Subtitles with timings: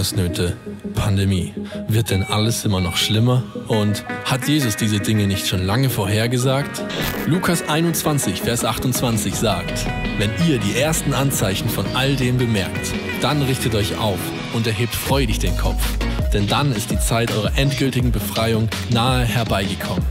[0.00, 0.56] Hungersnöte,
[0.94, 1.52] Pandemie.
[1.88, 3.42] Wird denn alles immer noch schlimmer?
[3.68, 6.82] Und hat Jesus diese Dinge nicht schon lange vorhergesagt?
[7.26, 9.84] Lukas 21, Vers 28 sagt,
[10.16, 14.18] wenn ihr die ersten Anzeichen von all dem bemerkt, dann richtet euch auf
[14.54, 15.86] und erhebt freudig den Kopf,
[16.32, 20.06] denn dann ist die Zeit eurer endgültigen Befreiung nahe herbeigekommen.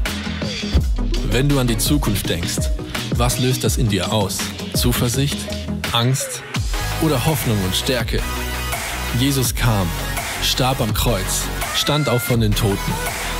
[1.31, 2.59] Wenn du an die Zukunft denkst,
[3.16, 4.38] was löst das in dir aus?
[4.75, 5.39] Zuversicht?
[5.94, 6.44] Angst?
[7.02, 8.19] Oder Hoffnung und Stärke?
[9.17, 9.87] Jesus kam,
[10.43, 11.43] starb am Kreuz,
[11.75, 12.93] stand auf von den Toten.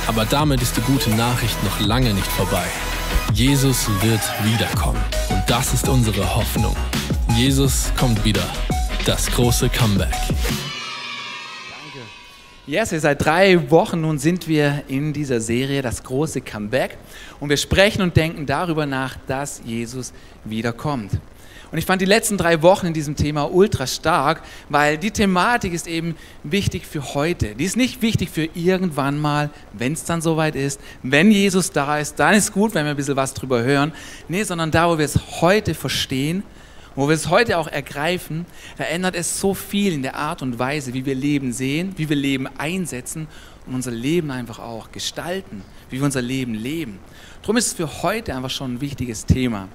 [0.06, 2.66] Aber damit ist die gute Nachricht noch lange nicht vorbei.
[3.32, 5.00] Jesus wird wiederkommen.
[5.30, 6.76] Und das ist unsere Hoffnung.
[7.36, 8.42] Jesus kommt wieder.
[9.06, 10.14] Das große Comeback.
[12.66, 16.98] Yes, wir seit drei Wochen nun sind wir in dieser Serie Das große Comeback
[17.40, 20.12] und wir sprechen und denken darüber nach, dass Jesus
[20.44, 21.12] wiederkommt.
[21.70, 25.72] Und ich fand die letzten drei Wochen in diesem Thema ultra stark, weil die Thematik
[25.72, 27.54] ist eben wichtig für heute.
[27.54, 30.80] Die ist nicht wichtig für irgendwann mal, wenn es dann soweit ist.
[31.02, 33.92] Wenn Jesus da ist, dann ist gut, wenn wir ein bisschen was drüber hören.
[34.28, 36.42] Nee, sondern da, wo wir es heute verstehen
[36.96, 38.46] wo wir es heute auch ergreifen,
[38.76, 42.16] verändert es so viel in der Art und Weise, wie wir Leben sehen, wie wir
[42.16, 43.28] Leben einsetzen
[43.66, 46.98] und unser Leben einfach auch gestalten, wie wir unser Leben leben.
[47.42, 49.68] Darum ist es für heute einfach schon ein wichtiges Thema.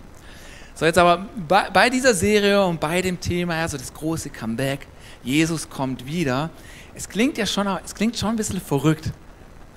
[0.77, 4.85] So, jetzt aber bei, bei dieser Serie und bei dem Thema, also das große Comeback,
[5.23, 6.49] Jesus kommt wieder,
[6.93, 9.11] es klingt ja schon, es klingt schon ein bisschen verrückt.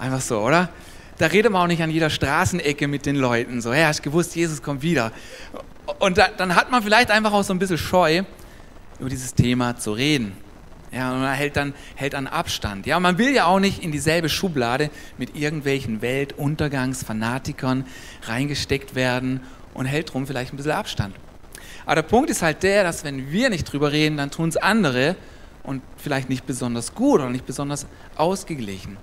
[0.00, 0.70] Einfach so, oder?
[1.18, 3.60] Da redet man auch nicht an jeder Straßenecke mit den Leuten.
[3.60, 5.12] So, ja, hast gewusst, Jesus kommt wieder.
[6.00, 8.24] Und da, dann hat man vielleicht einfach auch so ein bisschen Scheu,
[8.98, 10.36] über dieses Thema zu reden.
[10.90, 12.86] Ja, und man hält dann, hält dann Abstand.
[12.86, 17.84] Ja, man will ja auch nicht in dieselbe Schublade mit irgendwelchen Weltuntergangsfanatikern
[18.22, 19.42] reingesteckt werden
[19.78, 21.14] und hält drum vielleicht ein bisschen Abstand.
[21.86, 24.56] Aber der Punkt ist halt der, dass wenn wir nicht drüber reden, dann tun es
[24.56, 25.14] andere
[25.62, 27.86] und vielleicht nicht besonders gut oder nicht besonders
[28.16, 28.96] ausgeglichen.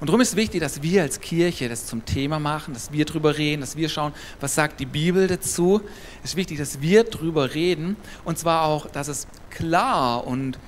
[0.00, 3.38] Und darum ist wichtig, dass wir als Kirche das zum Thema machen, dass wir darüber
[3.38, 5.80] reden, dass wir schauen, was sagt die Bibel dazu.
[6.22, 10.58] Es ist wichtig, dass wir darüber reden und zwar auch, dass es klar und,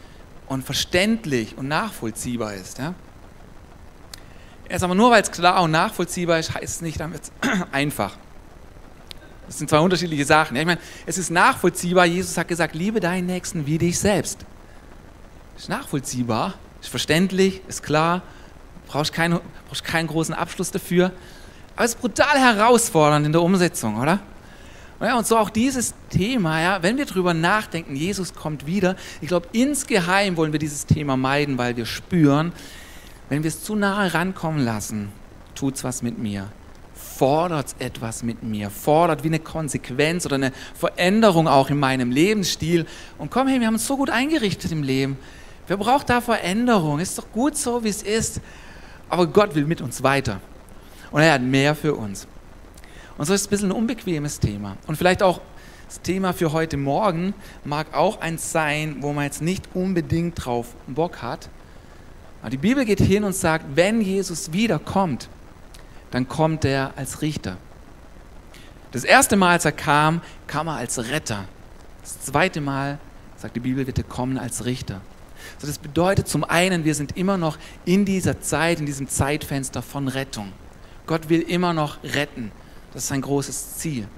[0.46, 2.78] und verständlich und nachvollziehbar ist.
[2.78, 2.94] Ja?
[4.68, 7.32] Erst aber nur weil es klar und nachvollziehbar ist, heißt es nicht, wird es
[7.72, 8.16] einfach.
[9.50, 10.56] Das sind zwei unterschiedliche Sachen.
[10.56, 12.06] Ich meine, es ist nachvollziehbar.
[12.06, 14.46] Jesus hat gesagt, liebe deinen Nächsten wie dich selbst.
[15.58, 18.22] Ist nachvollziehbar, ist verständlich, ist klar
[18.90, 21.12] brauchst keinen, brauchst keinen großen Abschluss dafür.
[21.76, 24.20] Aber es ist brutal herausfordernd in der Umsetzung, oder?
[25.00, 29.28] Ja, und so auch dieses Thema, ja, wenn wir darüber nachdenken, Jesus kommt wieder, ich
[29.28, 32.52] glaube, insgeheim wollen wir dieses Thema meiden, weil wir spüren,
[33.30, 35.10] wenn wir es zu nahe rankommen lassen,
[35.54, 36.48] tut es was mit mir.
[37.20, 42.86] Fordert etwas mit mir, fordert wie eine Konsequenz oder eine Veränderung auch in meinem Lebensstil.
[43.18, 45.18] Und komm, hey, wir haben uns so gut eingerichtet im Leben.
[45.66, 46.98] Wer braucht da Veränderung?
[46.98, 48.40] Ist doch gut so, wie es ist.
[49.10, 50.40] Aber Gott will mit uns weiter.
[51.10, 52.26] Und er hat mehr für uns.
[53.18, 54.78] Und so ist es ein bisschen ein unbequemes Thema.
[54.86, 55.42] Und vielleicht auch
[55.88, 57.34] das Thema für heute Morgen
[57.66, 61.50] mag auch eins sein, wo man jetzt nicht unbedingt drauf Bock hat.
[62.40, 65.28] Aber die Bibel geht hin und sagt, wenn Jesus wiederkommt,
[66.10, 67.56] dann kommt er als Richter.
[68.92, 71.44] Das erste Mal, als er kam, kam er als Retter.
[72.02, 72.98] Das zweite Mal,
[73.36, 75.00] sagt die Bibel, wird er kommen als Richter.
[75.58, 79.82] So, das bedeutet zum einen, wir sind immer noch in dieser Zeit, in diesem Zeitfenster
[79.82, 80.52] von Rettung.
[81.06, 82.52] Gott will immer noch retten.
[82.92, 84.08] Das ist sein großes Ziel.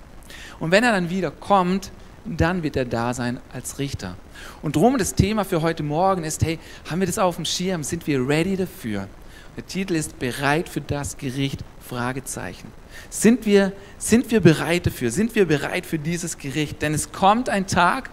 [0.58, 1.90] Und wenn er dann wieder kommt,
[2.24, 4.16] dann wird er da sein als Richter.
[4.62, 7.82] Und drum das Thema für heute Morgen ist, hey, haben wir das auf dem Schirm?
[7.82, 9.08] Sind wir ready dafür?
[9.56, 11.60] Der Titel ist Bereit für das Gericht?
[11.86, 12.68] Fragezeichen.
[13.10, 15.10] Sind wir, sind wir bereit dafür?
[15.10, 16.80] Sind wir bereit für dieses Gericht?
[16.80, 18.10] Denn es kommt ein Tag,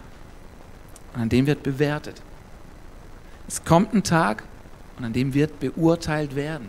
[1.14, 2.22] an dem wird bewertet.
[3.48, 4.44] Es kommt ein Tag
[4.98, 6.68] und an dem wird beurteilt werden.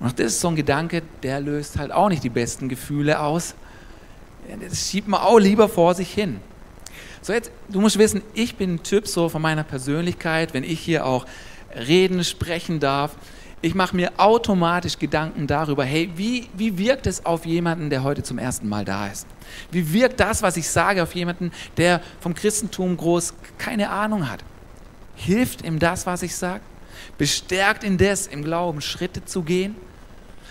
[0.00, 3.20] Und auch das ist so ein Gedanke, der löst halt auch nicht die besten Gefühle
[3.20, 3.54] aus.
[4.60, 6.40] Das schiebt man auch lieber vor sich hin.
[7.22, 10.80] So jetzt, du musst wissen, ich bin ein Typ so von meiner Persönlichkeit, wenn ich
[10.80, 11.26] hier auch
[11.74, 13.16] reden, sprechen darf,
[13.62, 18.22] ich mache mir automatisch Gedanken darüber, hey, wie, wie wirkt es auf jemanden, der heute
[18.22, 19.26] zum ersten Mal da ist?
[19.70, 24.44] Wie wirkt das, was ich sage, auf jemanden, der vom Christentum groß keine Ahnung hat?
[25.14, 26.60] Hilft ihm das, was ich sage?
[27.16, 29.74] Bestärkt ihn das, im Glauben Schritte zu gehen?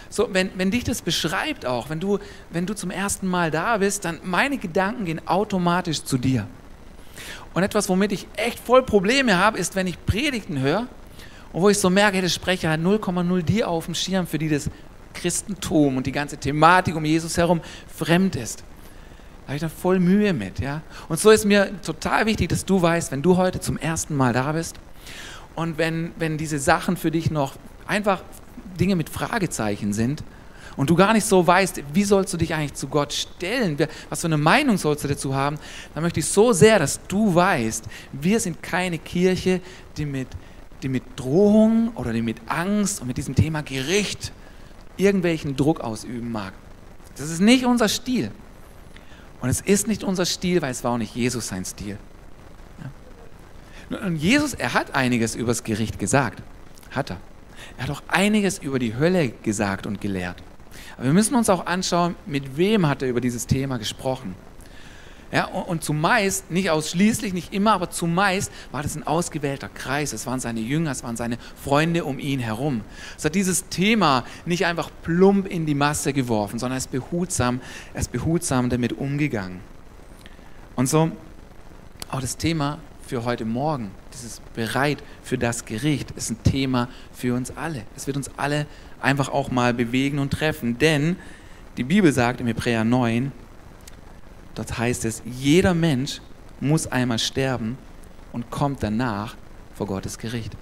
[0.09, 2.19] So, wenn, wenn dich das beschreibt auch, wenn du,
[2.49, 6.47] wenn du zum ersten Mal da bist, dann meine Gedanken gehen automatisch zu dir.
[7.53, 10.87] Und etwas, womit ich echt voll Probleme habe, ist, wenn ich Predigten höre
[11.55, 14.49] und wo ich so merke, der Sprecher hat 0,0 die auf dem Schirm, für die
[14.49, 14.69] das
[15.13, 18.59] Christentum und die ganze Thematik um Jesus herum fremd ist.
[18.59, 20.59] Da habe ich da voll Mühe mit.
[20.59, 20.81] Ja?
[21.07, 24.33] Und so ist mir total wichtig, dass du weißt, wenn du heute zum ersten Mal
[24.33, 24.75] da bist
[25.55, 27.55] und wenn, wenn diese Sachen für dich noch
[27.87, 28.21] einfach
[28.77, 30.25] Dinge mit Fragezeichen sind
[30.75, 33.77] und du gar nicht so weißt, wie sollst du dich eigentlich zu Gott stellen,
[34.09, 35.57] was für eine Meinung sollst du dazu haben,
[35.93, 39.61] dann möchte ich so sehr, dass du weißt, wir sind keine Kirche,
[39.95, 40.27] die mit,
[40.85, 44.31] die mit Drohung oder die mit Angst und mit diesem Thema Gericht
[44.97, 46.53] irgendwelchen Druck ausüben mag.
[47.17, 48.29] Das ist nicht unser Stil.
[49.41, 51.97] Und es ist nicht unser Stil, weil es war auch nicht Jesus sein Stil.
[53.89, 56.43] Und Jesus, er hat einiges über das Gericht gesagt.
[56.91, 57.17] Hat er.
[57.77, 60.37] Er hat auch einiges über die Hölle gesagt und gelehrt.
[60.97, 64.35] Aber wir müssen uns auch anschauen, mit wem hat er über dieses Thema gesprochen.
[65.31, 70.13] Ja, und, zumeist, nicht ausschließlich, nicht immer, aber zumeist war das ein ausgewählter Kreis.
[70.13, 72.81] Es waren seine Jünger, es waren seine Freunde um ihn herum.
[73.17, 77.59] Es hat dieses Thema nicht einfach plump in die Masse geworfen, sondern er ist behutsam,
[77.93, 79.59] er ist behutsam damit umgegangen.
[80.75, 81.11] Und so
[82.09, 87.35] auch das Thema für heute Morgen, dieses bereit für das Gericht, ist ein Thema für
[87.35, 87.83] uns alle.
[87.95, 88.67] Es wird uns alle
[89.01, 91.17] einfach auch mal bewegen und treffen, denn
[91.77, 93.31] die Bibel sagt im Hebräer 9,
[94.55, 96.21] dort heißt es, jeder Mensch
[96.59, 97.77] muss einmal sterben
[98.31, 99.35] und kommt danach
[99.75, 100.53] vor Gottes Gericht.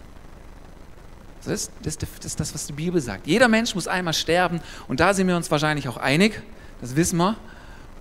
[1.43, 3.27] Das ist, das, ist das, was die Bibel sagt.
[3.27, 6.41] Jeder Mensch muss einmal sterben und da sind wir uns wahrscheinlich auch einig,
[6.81, 7.35] das wissen wir.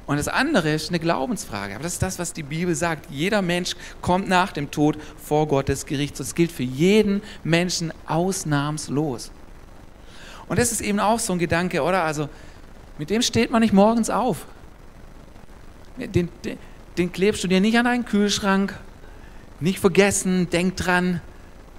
[0.07, 1.75] Und das andere ist eine Glaubensfrage.
[1.75, 3.09] Aber das ist das, was die Bibel sagt.
[3.11, 6.19] Jeder Mensch kommt nach dem Tod vor Gottes Gericht.
[6.19, 9.31] Das gilt für jeden Menschen ausnahmslos.
[10.49, 12.03] Und das ist eben auch so ein Gedanke, oder?
[12.03, 12.29] Also,
[12.99, 14.45] mit dem steht man nicht morgens auf.
[15.97, 16.59] Den, den,
[16.99, 18.79] den klebst du dir nicht an einen Kühlschrank.
[19.61, 21.21] Nicht vergessen, denk dran,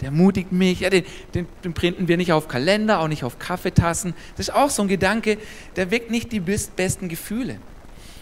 [0.02, 0.82] der mutigt mich.
[0.82, 4.14] Ja, den, den, den, printen wir nicht auf Kalender, auch nicht auf Kaffeetassen.
[4.38, 5.38] Das ist auch so ein Gedanke,
[5.76, 7.58] der weckt nicht die besten Gefühle.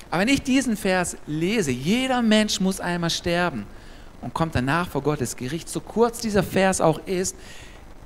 [0.10, 3.66] Aber wenn ich diesen Vers lese, jeder Mensch muss einmal sterben
[4.22, 7.36] und kommt danach vor Gottes Gericht, so kurz dieser Vers auch ist,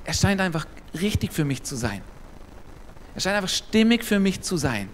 [0.03, 0.67] er scheint einfach
[0.99, 2.01] richtig für mich zu sein.
[3.15, 4.89] Er scheint einfach stimmig für mich zu sein.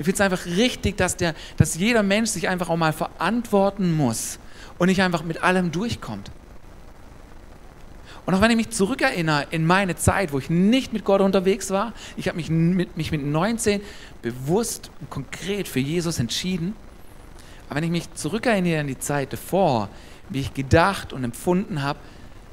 [0.00, 3.94] Ich finde es einfach richtig, dass, der, dass jeder Mensch sich einfach auch mal verantworten
[3.94, 4.38] muss
[4.78, 6.30] und nicht einfach mit allem durchkommt.
[8.24, 11.68] Und auch wenn ich mich zurückerinnere in meine Zeit, wo ich nicht mit Gott unterwegs
[11.68, 13.82] war, ich habe mich mit, mich mit 19
[14.22, 16.74] bewusst und konkret für Jesus entschieden.
[17.68, 19.90] Aber wenn ich mich zurückerinnere an die Zeit davor,
[20.30, 21.98] wie ich gedacht und empfunden habe,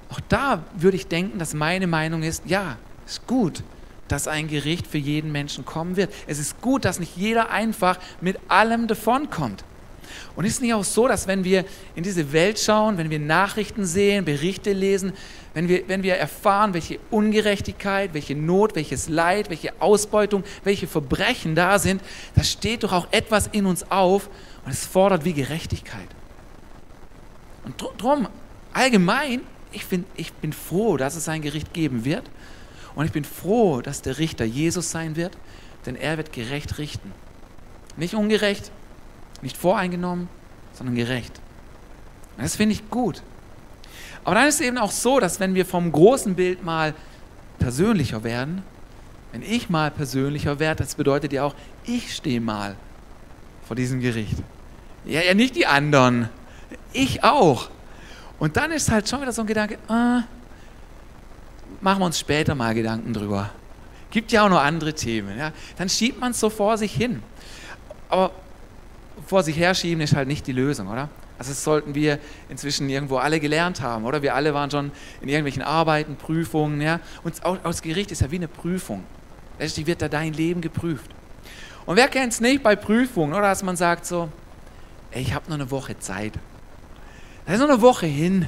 [0.10, 3.64] auch da würde ich denken, dass meine Meinung ist, ja, ist gut,
[4.08, 6.14] dass ein Gericht für jeden Menschen kommen wird.
[6.28, 9.64] Es ist gut, dass nicht jeder einfach mit allem davonkommt.
[10.36, 11.66] Und ist nicht auch so, dass wenn wir
[11.96, 15.14] in diese Welt schauen, wenn wir Nachrichten sehen, Berichte lesen,
[15.54, 21.56] wenn wir, wenn wir erfahren, welche Ungerechtigkeit, welche Not, welches Leid, welche Ausbeutung, welche Verbrechen
[21.56, 22.02] da sind,
[22.36, 24.30] da steht doch auch etwas in uns auf
[24.66, 26.08] und es fordert wie Gerechtigkeit.
[27.66, 28.28] Und darum,
[28.74, 32.24] allgemein, ich, find, ich bin froh, dass es ein Gericht geben wird.
[32.98, 35.38] Und ich bin froh, dass der Richter Jesus sein wird,
[35.86, 37.12] denn er wird gerecht richten.
[37.96, 38.72] Nicht ungerecht,
[39.44, 40.28] nicht voreingenommen,
[40.74, 41.40] sondern gerecht.
[42.38, 43.22] Und das finde ich gut.
[44.24, 46.96] Aber dann ist es eben auch so, dass wenn wir vom großen Bild mal
[47.60, 48.64] persönlicher werden,
[49.32, 52.76] wenn ich mal persönlicher werde, das bedeutet ja auch, ich stehe mal
[53.68, 54.38] vor diesem Gericht.
[55.06, 56.30] Ja, ja, nicht die anderen.
[56.94, 57.70] Ich auch.
[58.40, 60.24] Und dann ist halt schon wieder so ein Gedanke, ah,
[61.82, 63.50] machen wir uns später mal Gedanken drüber.
[64.10, 65.38] Gibt ja auch noch andere Themen.
[65.38, 65.52] Ja?
[65.78, 67.22] Dann schiebt man es so vor sich hin.
[68.10, 68.32] Aber
[69.26, 71.10] vor sich herschieben ist halt nicht die Lösung, oder?
[71.38, 72.18] Also das sollten wir
[72.50, 74.22] inzwischen irgendwo alle gelernt haben, oder?
[74.22, 74.92] Wir alle waren schon
[75.22, 77.00] in irgendwelchen Arbeiten, Prüfungen, ja?
[77.24, 79.04] Und das Gericht ist ja wie eine Prüfung.
[79.60, 81.12] Letztlich wird da dein Leben geprüft.
[81.86, 83.50] Und wer kennt es nicht bei Prüfungen, oder?
[83.50, 84.30] Dass man sagt so,
[85.12, 86.34] ey, ich habe noch eine Woche Zeit.
[87.46, 88.48] Da ist noch eine Woche hin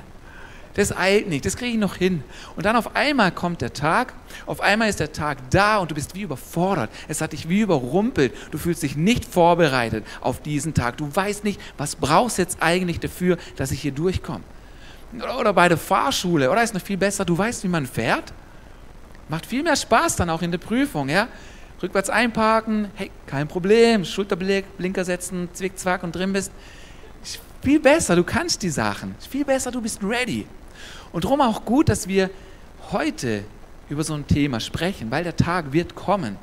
[0.75, 2.23] das eilt nicht, das kriege ich noch hin.
[2.55, 4.13] Und dann auf einmal kommt der Tag,
[4.45, 6.89] auf einmal ist der Tag da und du bist wie überfordert.
[7.07, 8.33] Es hat dich wie überrumpelt.
[8.51, 10.97] Du fühlst dich nicht vorbereitet auf diesen Tag.
[10.97, 14.43] Du weißt nicht, was brauchst du jetzt eigentlich dafür, dass ich hier durchkomme.
[15.39, 18.31] Oder bei der Fahrschule, oder ist noch viel besser, du weißt, wie man fährt.
[19.27, 21.27] Macht viel mehr Spaß dann auch in der Prüfung, ja.
[21.81, 26.51] Rückwärts einparken, hey, kein Problem, Schulterblick, Blinker setzen, zwick, zwack und drin bist.
[27.61, 29.15] Viel besser, du kannst die Sachen.
[29.19, 30.47] Viel besser, du bist ready.
[31.11, 32.29] Und darum auch gut, dass wir
[32.91, 33.43] heute
[33.89, 36.37] über so ein Thema sprechen, weil der Tag wird kommen.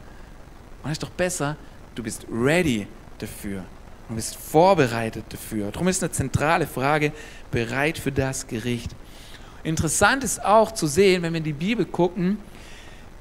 [0.82, 1.56] Und es ist doch besser,
[1.94, 2.86] du bist ready
[3.18, 3.64] dafür.
[4.08, 5.70] Du bist vorbereitet dafür.
[5.72, 7.12] Darum ist eine zentrale Frage,
[7.50, 8.94] bereit für das Gericht.
[9.64, 12.38] Interessant ist auch zu sehen, wenn wir in die Bibel gucken,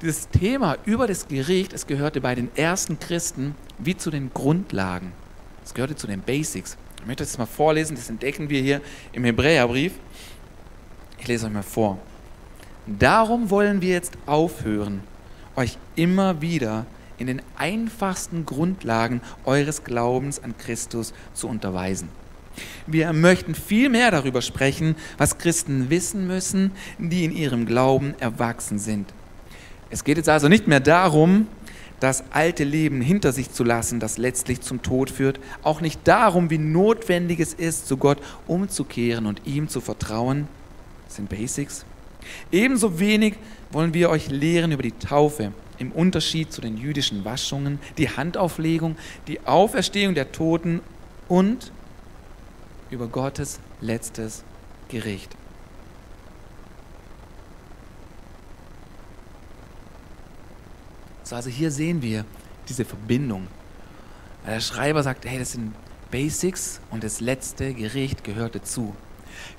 [0.01, 5.13] dieses Thema über das Gericht, es gehörte bei den ersten Christen wie zu den Grundlagen.
[5.63, 6.77] Das gehörte zu den Basics.
[7.05, 8.81] Ich möchte das mal vorlesen, das entdecken wir hier
[9.13, 9.93] im Hebräerbrief.
[11.19, 11.99] Ich lese euch mal vor.
[12.87, 15.01] Darum wollen wir jetzt aufhören,
[15.55, 16.87] euch immer wieder
[17.19, 22.09] in den einfachsten Grundlagen eures Glaubens an Christus zu unterweisen.
[22.87, 28.79] Wir möchten viel mehr darüber sprechen, was Christen wissen müssen, die in ihrem Glauben erwachsen
[28.79, 29.13] sind.
[29.91, 31.45] Es geht jetzt also nicht mehr darum,
[31.99, 36.49] das alte Leben hinter sich zu lassen, das letztlich zum Tod führt, auch nicht darum,
[36.49, 40.47] wie notwendig es ist, zu Gott umzukehren und ihm zu vertrauen.
[41.05, 41.85] Das sind Basics.
[42.51, 43.35] Ebenso wenig
[43.71, 48.95] wollen wir euch lehren über die Taufe im Unterschied zu den jüdischen Waschungen, die Handauflegung,
[49.27, 50.81] die Auferstehung der Toten
[51.27, 51.71] und
[52.89, 54.43] über Gottes letztes
[54.89, 55.35] Gericht.
[61.25, 62.23] So, also hier sehen wir
[62.69, 63.47] diese Verbindung.
[64.45, 65.73] Der Schreiber sagt, hey, das sind
[66.11, 68.95] Basics und das letzte Gericht gehört dazu.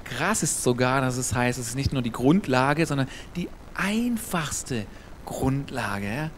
[0.05, 4.87] Krass ist sogar, dass es heißt, es ist nicht nur die Grundlage, sondern die einfachste
[5.25, 6.31] Grundlage.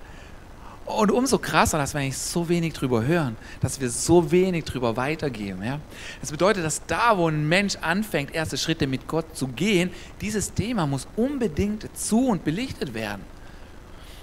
[0.86, 4.96] Und umso krasser, dass wir eigentlich so wenig drüber hören, dass wir so wenig drüber
[4.96, 5.62] weitergeben.
[5.62, 5.78] Ja?
[6.22, 9.90] Das bedeutet, dass da, wo ein Mensch anfängt, erste Schritte mit Gott zu gehen,
[10.22, 13.20] dieses Thema muss unbedingt zu und belichtet werden.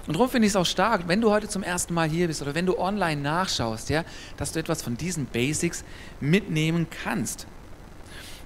[0.06, 2.40] Und darum finde ich es auch stark, wenn du heute zum ersten Mal hier bist
[2.40, 4.04] oder wenn du online nachschaust, ja,
[4.36, 5.84] dass du etwas von diesen Basics
[6.20, 7.46] mitnehmen kannst.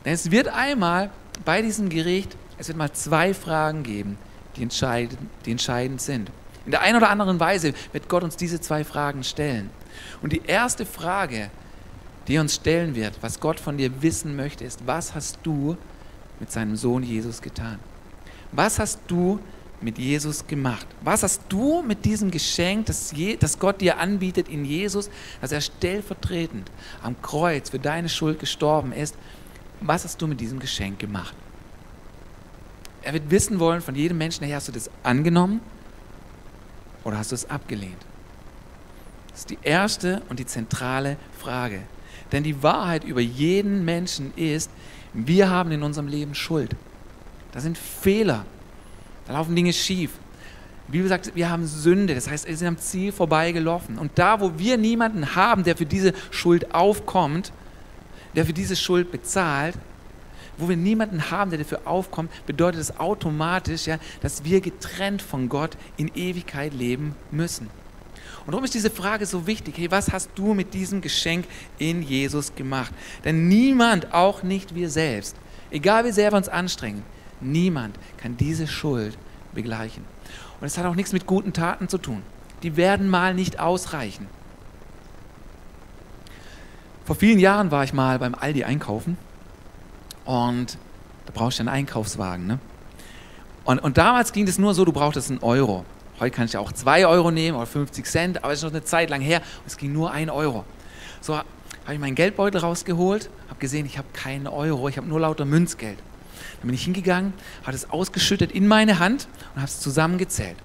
[0.04, 1.10] Denn es wird einmal
[1.44, 4.16] bei diesem Gericht, es wird mal zwei Fragen geben,
[4.56, 6.30] die entscheidend, die entscheidend sind.
[6.64, 9.70] In der einen oder anderen Weise wird Gott uns diese zwei Fragen stellen.
[10.22, 11.50] Und die erste Frage,
[12.26, 15.76] die er uns stellen wird, was Gott von dir wissen möchte, ist, was hast du
[16.38, 17.78] mit seinem Sohn Jesus getan?
[18.52, 19.40] Was hast du
[19.80, 20.86] mit Jesus gemacht?
[21.02, 25.10] Was hast du mit diesem Geschenk, das, Je das Gott dir anbietet in Jesus,
[25.40, 26.70] dass er stellvertretend
[27.02, 29.16] am Kreuz für deine Schuld gestorben ist?
[29.80, 31.34] Was hast du mit diesem Geschenk gemacht?
[33.02, 35.60] Er wird wissen wollen von jedem Menschen, hey, hast du das angenommen
[37.04, 37.96] oder hast du es abgelehnt?
[39.30, 41.82] Das ist die erste und die zentrale Frage.
[42.32, 44.70] Denn die Wahrheit über jeden Menschen ist,
[45.14, 46.76] wir haben in unserem Leben Schuld.
[47.52, 48.44] Da sind Fehler,
[49.30, 50.10] da laufen Dinge schief.
[50.88, 53.96] Wie gesagt, wir haben Sünde, das heißt, wir sind am Ziel vorbeigelaufen.
[53.96, 57.52] Und da, wo wir niemanden haben, der für diese Schuld aufkommt,
[58.34, 59.76] der für diese Schuld bezahlt,
[60.58, 65.48] wo wir niemanden haben, der dafür aufkommt, bedeutet das automatisch, ja, dass wir getrennt von
[65.48, 67.68] Gott in Ewigkeit leben müssen.
[68.46, 69.78] Und darum ist diese Frage so wichtig.
[69.78, 71.46] Hey, was hast du mit diesem Geschenk
[71.78, 72.92] in Jesus gemacht?
[73.24, 75.36] Denn niemand, auch nicht wir selbst,
[75.70, 77.04] egal wie sehr wir uns anstrengen,
[77.40, 79.16] Niemand kann diese Schuld
[79.54, 80.04] begleichen.
[80.60, 82.22] Und es hat auch nichts mit guten Taten zu tun.
[82.62, 84.26] Die werden mal nicht ausreichen.
[87.04, 89.16] Vor vielen Jahren war ich mal beim Aldi einkaufen
[90.24, 90.78] und
[91.26, 92.46] da brauchst du einen Einkaufswagen.
[92.46, 92.58] Ne?
[93.64, 95.84] Und, und damals ging es nur so, du brauchtest einen Euro.
[96.20, 98.84] Heute kann ich auch zwei Euro nehmen oder 50 Cent, aber es ist noch eine
[98.84, 100.64] Zeit lang her und es ging nur ein Euro.
[101.20, 101.46] So habe
[101.90, 105.98] ich meinen Geldbeutel rausgeholt, habe gesehen, ich habe keinen Euro, ich habe nur lauter Münzgeld.
[106.58, 110.56] Dann bin ich hingegangen, habe es ausgeschüttet in meine Hand und habe es zusammengezählt.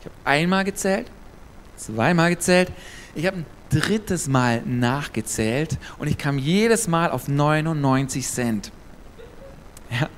[0.00, 1.10] Ich habe einmal gezählt,
[1.76, 2.70] zweimal gezählt,
[3.14, 8.72] ich habe ein drittes Mal nachgezählt und ich kam jedes Mal auf 99 Cent.
[9.90, 10.08] Ja.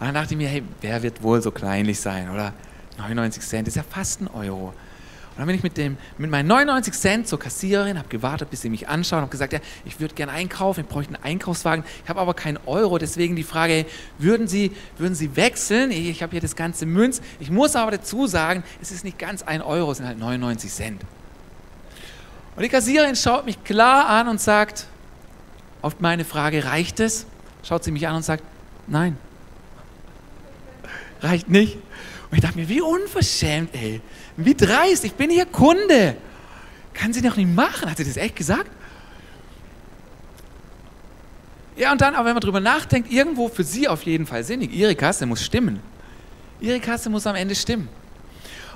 [0.00, 2.52] Und dann dachte ich mir, hey, wer wird wohl so kleinlich sein, oder?
[2.98, 4.72] 99 Cent ist ja fast ein Euro.
[5.38, 8.62] Und dann bin ich mit, dem, mit meinen 99 Cent zur Kassiererin, habe gewartet, bis
[8.62, 11.84] sie mich anschaut und habe gesagt, ja, ich würde gerne einkaufen, ich bräuchte einen Einkaufswagen,
[12.02, 13.86] ich habe aber keinen Euro, deswegen die Frage,
[14.18, 15.92] würden Sie, würden sie wechseln?
[15.92, 17.22] Ich habe hier das ganze Münz.
[17.38, 20.72] Ich muss aber dazu sagen, es ist nicht ganz ein Euro, es sind halt 99
[20.72, 21.02] Cent.
[22.56, 24.88] Und die Kassiererin schaut mich klar an und sagt,
[25.82, 27.26] auf meine Frage, reicht es?
[27.62, 28.42] Schaut sie mich an und sagt,
[28.88, 29.16] nein.
[31.20, 31.78] Reicht nicht.
[32.30, 34.00] Und ich dachte mir, wie unverschämt, ey.
[34.40, 36.16] Wie dreist, ich bin hier Kunde.
[36.94, 37.90] Kann sie doch nicht machen.
[37.90, 38.70] Hat sie das echt gesagt?
[41.76, 44.72] Ja, und dann, aber wenn man drüber nachdenkt, irgendwo für sie auf jeden Fall sinnig.
[44.72, 45.80] Ihre Kasse muss stimmen.
[46.60, 47.88] Ihre Kasse muss am Ende stimmen.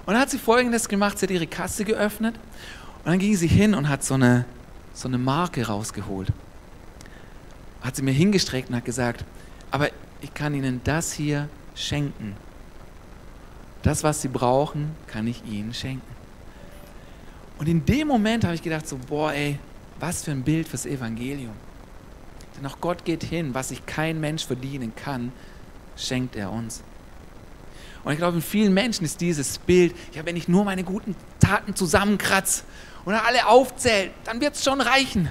[0.05, 2.35] Und dann hat sie folgendes gemacht: Sie hat ihre Kasse geöffnet
[3.05, 4.45] und dann ging sie hin und hat so eine,
[4.95, 6.29] so eine Marke rausgeholt.
[7.83, 9.25] Hat sie mir hingestreckt und hat gesagt:
[9.71, 9.91] Aber
[10.21, 12.35] ich kann Ihnen das hier schenken.
[13.83, 16.07] Das, was sie brauchen, kann ich ihnen schenken.
[17.59, 19.59] Und in dem Moment habe ich gedacht, so, boah, ey,
[20.01, 21.55] was für ein Bild fürs Evangelium.
[22.57, 25.33] Denn auch Gott geht hin, was sich kein Mensch verdienen kann,
[25.97, 26.83] schenkt er uns.
[28.05, 31.15] Und ich glaube, in vielen Menschen ist dieses Bild, ja, wenn ich nur meine guten
[31.39, 32.65] Taten zusammenkratze
[33.05, 35.31] und alle aufzähle, dann wird es schon reichen.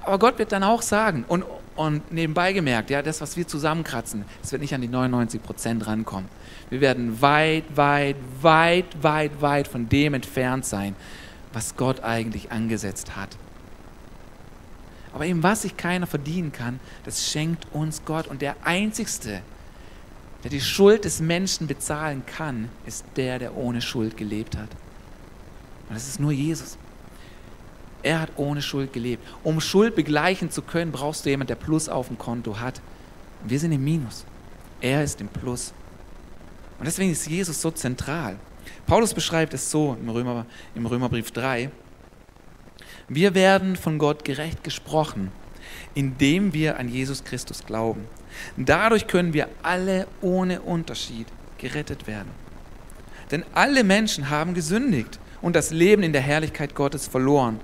[0.00, 1.44] Aber Gott wird dann auch sagen, und,
[1.76, 5.86] und nebenbei gemerkt, ja, das, was wir zusammenkratzen, das wird nicht an die 99 Prozent
[5.86, 6.28] rankommen.
[6.70, 10.96] Wir werden weit, weit, weit, weit, weit von dem entfernt sein,
[11.52, 13.36] was Gott eigentlich angesetzt hat.
[15.12, 18.26] Aber eben was sich keiner verdienen kann, das schenkt uns Gott.
[18.26, 19.40] Und der Einzigste,
[20.42, 24.68] der die Schuld des Menschen bezahlen kann, ist der, der ohne Schuld gelebt hat.
[25.88, 26.76] Und das ist nur Jesus.
[28.06, 29.26] Er hat ohne Schuld gelebt.
[29.42, 32.80] Um Schuld begleichen zu können, brauchst du jemanden, der Plus auf dem Konto hat.
[33.42, 34.24] Wir sind im Minus.
[34.80, 35.72] Er ist im Plus.
[36.78, 38.36] Und deswegen ist Jesus so zentral.
[38.86, 40.46] Paulus beschreibt es so im, Römer,
[40.76, 41.68] im Römerbrief 3.
[43.08, 45.32] Wir werden von Gott gerecht gesprochen,
[45.96, 48.04] indem wir an Jesus Christus glauben.
[48.56, 51.26] Dadurch können wir alle ohne Unterschied
[51.58, 52.30] gerettet werden.
[53.32, 57.58] Denn alle Menschen haben gesündigt und das Leben in der Herrlichkeit Gottes verloren.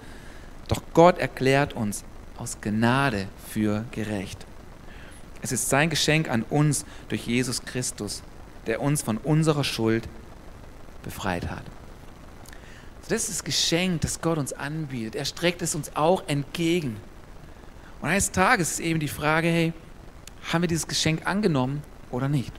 [0.72, 2.02] Doch Gott erklärt uns
[2.38, 4.46] aus Gnade für gerecht.
[5.42, 8.22] Es ist sein Geschenk an uns durch Jesus Christus,
[8.66, 10.08] der uns von unserer Schuld
[11.02, 11.64] befreit hat.
[13.02, 15.14] Das ist das Geschenk, das Gott uns anbietet.
[15.14, 16.96] Er streckt es uns auch entgegen.
[18.00, 19.74] Und eines Tages ist eben die Frage, hey,
[20.54, 22.54] haben wir dieses Geschenk angenommen oder nicht?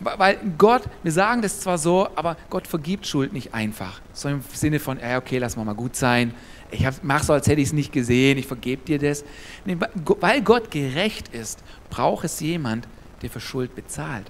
[0.00, 4.00] Weil Gott, wir sagen das zwar so, aber Gott vergibt Schuld nicht einfach.
[4.12, 6.34] So im Sinne von, ja, okay, lass mal gut sein.
[6.74, 9.24] Ich mach so, als hätte ich es nicht gesehen, ich vergebe dir das.
[9.64, 9.76] Nee,
[10.20, 12.88] weil Gott gerecht ist, braucht es jemand,
[13.22, 14.26] der für Schuld bezahlt.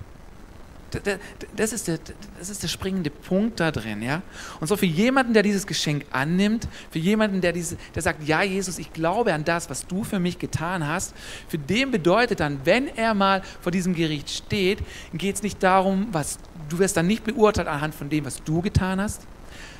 [1.56, 1.98] Das ist, der,
[2.38, 4.02] das ist der springende Punkt da drin.
[4.02, 4.22] Ja?
[4.60, 8.42] Und so für jemanden, der dieses Geschenk annimmt, für jemanden, der, diese, der sagt, ja
[8.42, 11.14] Jesus, ich glaube an das, was du für mich getan hast,
[11.48, 14.78] für den bedeutet dann, wenn er mal vor diesem Gericht steht,
[15.12, 18.62] geht es nicht darum, was du wirst dann nicht beurteilt anhand von dem, was du
[18.62, 19.22] getan hast,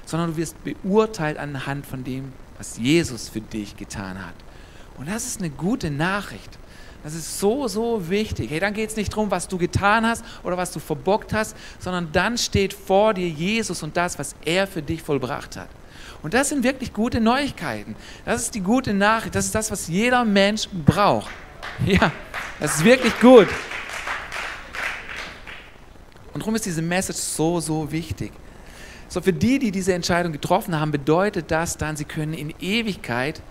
[0.06, 2.32] sondern du wirst beurteilt anhand von dem,
[2.64, 4.34] was Jesus für dich getan hat.
[4.96, 6.58] Und das ist eine gute Nachricht.
[7.02, 8.50] Das ist so, so wichtig.
[8.50, 11.54] Hey, dann geht es nicht darum, was du getan hast oder was du verbockt hast,
[11.78, 15.68] sondern dann steht vor dir Jesus und das, was er für dich vollbracht hat.
[16.22, 17.96] Und das sind wirklich gute Neuigkeiten.
[18.24, 19.34] Das ist die gute Nachricht.
[19.34, 21.30] Das ist das, was jeder Mensch braucht.
[21.84, 22.12] Ja,
[22.60, 23.48] das ist wirklich gut.
[26.32, 28.32] Und darum ist diese Message so, so wichtig.
[29.08, 33.42] So für die, die diese Entscheidung getroffen haben, bedeutet das dann, sie können in Ewigkeit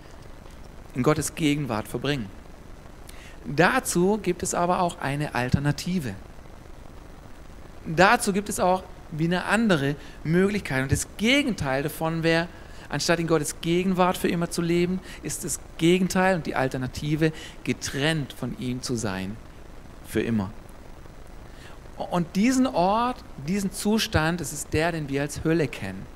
[0.94, 2.26] in Gottes Gegenwart verbringen.
[3.44, 6.14] Dazu gibt es aber auch eine Alternative.
[7.86, 10.82] Dazu gibt es auch wie eine andere Möglichkeit.
[10.82, 12.48] Und das Gegenteil davon wäre,
[12.88, 17.32] anstatt in Gottes Gegenwart für immer zu leben, ist das Gegenteil und die Alternative,
[17.64, 19.36] getrennt von ihm zu sein.
[20.06, 20.50] Für immer.
[21.96, 26.06] Und diesen Ort, diesen Zustand, das ist der, den wir als Hölle kennen.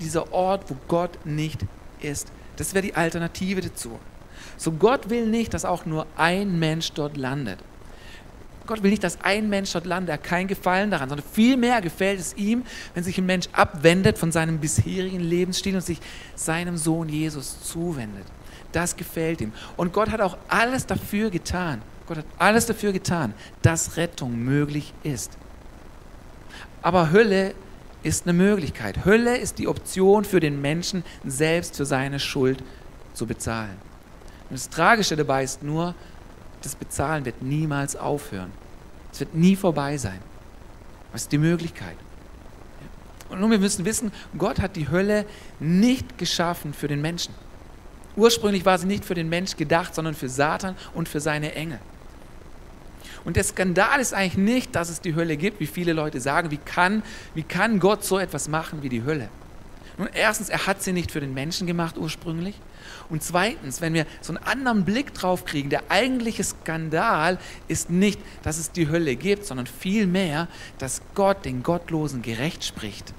[0.00, 1.64] Dieser Ort, wo Gott nicht
[2.00, 2.30] ist.
[2.56, 3.98] Das wäre die Alternative dazu.
[4.56, 7.58] So Gott will nicht, dass auch nur ein Mensch dort landet.
[8.66, 11.80] Gott will nicht, dass ein Mensch dort landet, er hat keinen Gefallen daran, sondern vielmehr
[11.80, 15.98] gefällt es ihm, wenn sich ein Mensch abwendet von seinem bisherigen Lebensstil und sich
[16.34, 18.26] seinem Sohn Jesus zuwendet.
[18.72, 19.52] Das gefällt ihm.
[19.76, 21.82] Und Gott hat auch alles dafür getan.
[22.10, 25.38] Gott hat alles dafür getan, dass Rettung möglich ist.
[26.82, 27.54] Aber Hölle
[28.02, 29.04] ist eine Möglichkeit.
[29.04, 32.64] Hölle ist die Option für den Menschen, selbst für seine Schuld
[33.14, 33.76] zu bezahlen.
[34.48, 35.94] Und das Tragische dabei ist nur,
[36.62, 38.50] das Bezahlen wird niemals aufhören.
[39.12, 40.18] Es wird nie vorbei sein.
[41.12, 41.96] Was ist die Möglichkeit?
[43.28, 45.26] Und nun, wir müssen wissen, Gott hat die Hölle
[45.60, 47.32] nicht geschaffen für den Menschen.
[48.16, 51.78] Ursprünglich war sie nicht für den Mensch gedacht, sondern für Satan und für seine Engel.
[53.24, 56.50] Und der Skandal ist eigentlich nicht, dass es die Hölle gibt, wie viele Leute sagen,
[56.50, 57.02] wie kann,
[57.34, 59.28] wie kann Gott so etwas machen wie die Hölle?
[59.98, 62.54] Nun, erstens, er hat sie nicht für den Menschen gemacht ursprünglich.
[63.10, 68.18] Und zweitens, wenn wir so einen anderen Blick drauf kriegen, der eigentliche Skandal ist nicht,
[68.42, 73.12] dass es die Hölle gibt, sondern vielmehr, dass Gott den Gottlosen gerecht spricht.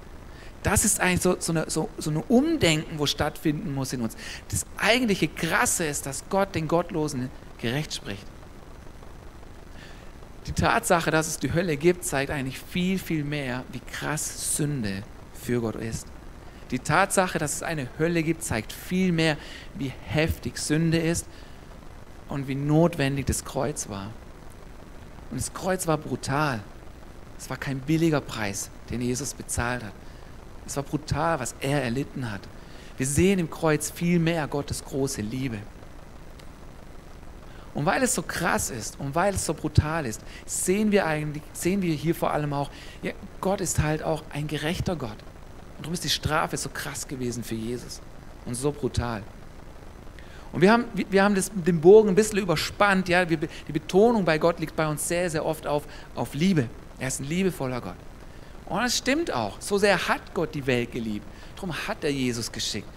[0.63, 4.15] Das ist eigentlich so, so, eine, so, so eine Umdenken, wo stattfinden muss in uns.
[4.49, 8.25] Das eigentliche Krasse ist, dass Gott den Gottlosen gerecht spricht.
[10.47, 15.03] Die Tatsache, dass es die Hölle gibt, zeigt eigentlich viel, viel mehr, wie krass Sünde
[15.33, 16.07] für Gott ist.
[16.71, 19.37] Die Tatsache, dass es eine Hölle gibt, zeigt vielmehr,
[19.75, 21.27] wie heftig Sünde ist
[22.27, 24.09] und wie notwendig das Kreuz war.
[25.29, 26.61] Und das Kreuz war brutal.
[27.37, 29.93] Es war kein billiger Preis, den Jesus bezahlt hat.
[30.65, 32.41] Es war brutal, was er erlitten hat.
[32.97, 35.57] Wir sehen im Kreuz viel mehr Gottes große Liebe.
[37.73, 41.43] Und weil es so krass ist und weil es so brutal ist, sehen wir eigentlich,
[41.53, 42.69] sehen wir hier vor allem auch,
[43.01, 45.11] ja, Gott ist halt auch ein gerechter Gott.
[45.77, 48.01] Und darum ist die Strafe so krass gewesen für Jesus
[48.45, 49.23] und so brutal.
[50.51, 53.07] Und wir haben, wir haben das, den Bogen ein bisschen überspannt.
[53.07, 53.23] Ja?
[53.23, 53.37] Die
[53.71, 56.67] Betonung bei Gott liegt bei uns sehr, sehr oft auf, auf Liebe.
[56.99, 57.95] Er ist ein liebevoller Gott.
[58.65, 59.59] Und das stimmt auch.
[59.59, 61.25] So sehr hat Gott die Welt geliebt.
[61.55, 62.87] Darum hat er Jesus geschickt.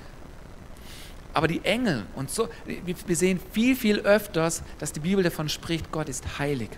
[1.34, 5.90] Aber die Engel und so, wir sehen viel, viel öfters, dass die Bibel davon spricht,
[5.90, 6.70] Gott ist heilig.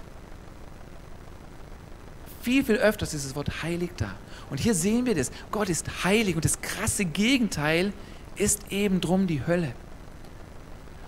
[2.40, 4.14] Viel, viel öfters ist das Wort heilig da.
[4.48, 5.30] Und hier sehen wir das.
[5.50, 7.92] Gott ist heilig und das krasse Gegenteil
[8.36, 9.72] ist eben drum die Hölle.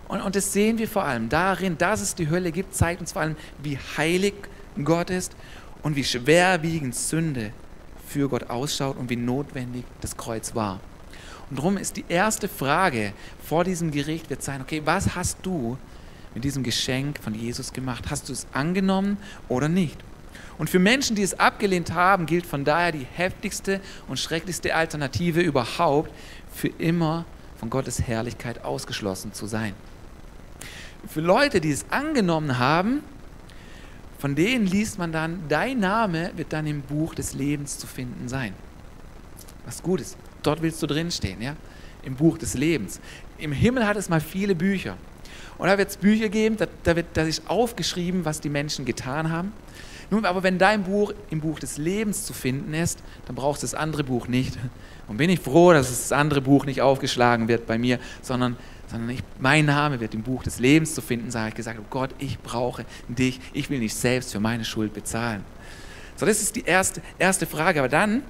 [0.08, 3.12] Und, und das sehen wir vor allem darin, dass es die Hölle gibt, zeigt uns
[3.12, 4.34] vor allem, wie heilig
[4.82, 5.36] Gott ist
[5.82, 7.52] und wie schwerwiegend Sünde
[8.06, 10.80] für Gott ausschaut und wie notwendig das Kreuz war.
[11.50, 13.12] Und darum ist die erste Frage
[13.44, 15.78] vor diesem Gericht wird sein, okay, was hast du
[16.34, 18.04] mit diesem Geschenk von Jesus gemacht?
[18.10, 19.16] Hast du es angenommen
[19.48, 19.98] oder nicht?
[20.58, 25.40] Und für Menschen, die es abgelehnt haben, gilt von daher die heftigste und schrecklichste Alternative
[25.40, 26.10] überhaupt,
[26.52, 27.24] für immer
[27.58, 29.74] von Gottes Herrlichkeit ausgeschlossen zu sein.
[31.06, 33.02] Für Leute, die es angenommen haben,
[34.18, 38.28] von denen liest man dann, dein Name wird dann im Buch des Lebens zu finden
[38.28, 38.52] sein.
[39.64, 40.16] Was gut ist.
[40.42, 41.56] Dort willst du drinstehen, ja?
[42.02, 43.00] Im Buch des Lebens.
[43.38, 44.96] Im Himmel hat es mal viele Bücher.
[45.58, 48.84] Und da wird es Bücher geben, da, da, wird, da ist aufgeschrieben, was die Menschen
[48.84, 49.52] getan haben.
[50.10, 53.66] Nun, aber wenn dein Buch im Buch des Lebens zu finden ist, dann brauchst du
[53.66, 54.56] das andere Buch nicht.
[55.06, 59.10] Und bin ich froh, dass das andere Buch nicht aufgeschlagen wird bei mir, sondern, sondern
[59.10, 61.48] ich, mein Name wird im Buch des Lebens zu finden sein.
[61.48, 63.38] Ich gesagt, oh Gott, ich brauche dich.
[63.52, 65.44] Ich will nicht selbst für meine Schuld bezahlen.
[66.16, 67.80] So, das ist die erste, erste Frage.
[67.80, 68.22] Aber dann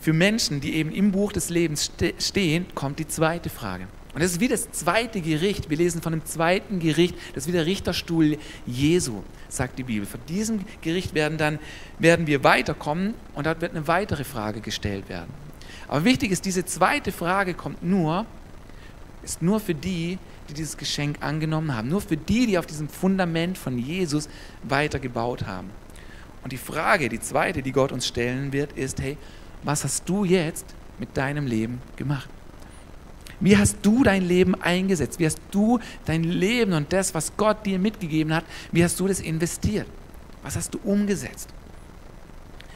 [0.00, 3.88] für Menschen, die eben im Buch des Lebens ste stehen, kommt die zweite Frage.
[4.14, 5.70] Und das ist wie das zweite Gericht.
[5.70, 10.06] Wir lesen von dem zweiten Gericht, das ist wie der Richterstuhl Jesu, sagt die Bibel.
[10.06, 11.58] Von diesem Gericht werden, dann,
[11.98, 15.32] werden wir weiterkommen und dort wird eine weitere Frage gestellt werden.
[15.86, 18.26] Aber wichtig ist, diese zweite Frage kommt nur,
[19.22, 21.88] ist nur für die, die dieses Geschenk angenommen haben.
[21.88, 24.28] Nur für die, die auf diesem Fundament von Jesus
[24.62, 25.70] weitergebaut haben.
[26.42, 29.16] Und die Frage, die zweite, die Gott uns stellen wird, ist, hey,
[29.62, 30.66] was hast du jetzt
[30.98, 32.28] mit deinem Leben gemacht?
[33.40, 35.18] Wie hast du dein Leben eingesetzt?
[35.20, 39.06] Wie hast du dein Leben und das, was Gott dir mitgegeben hat, wie hast du
[39.06, 39.86] das investiert?
[40.42, 41.48] Was hast du umgesetzt?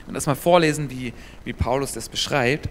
[0.06, 1.12] Und das mal vorlesen, wie,
[1.44, 2.68] wie Paulus das beschreibt.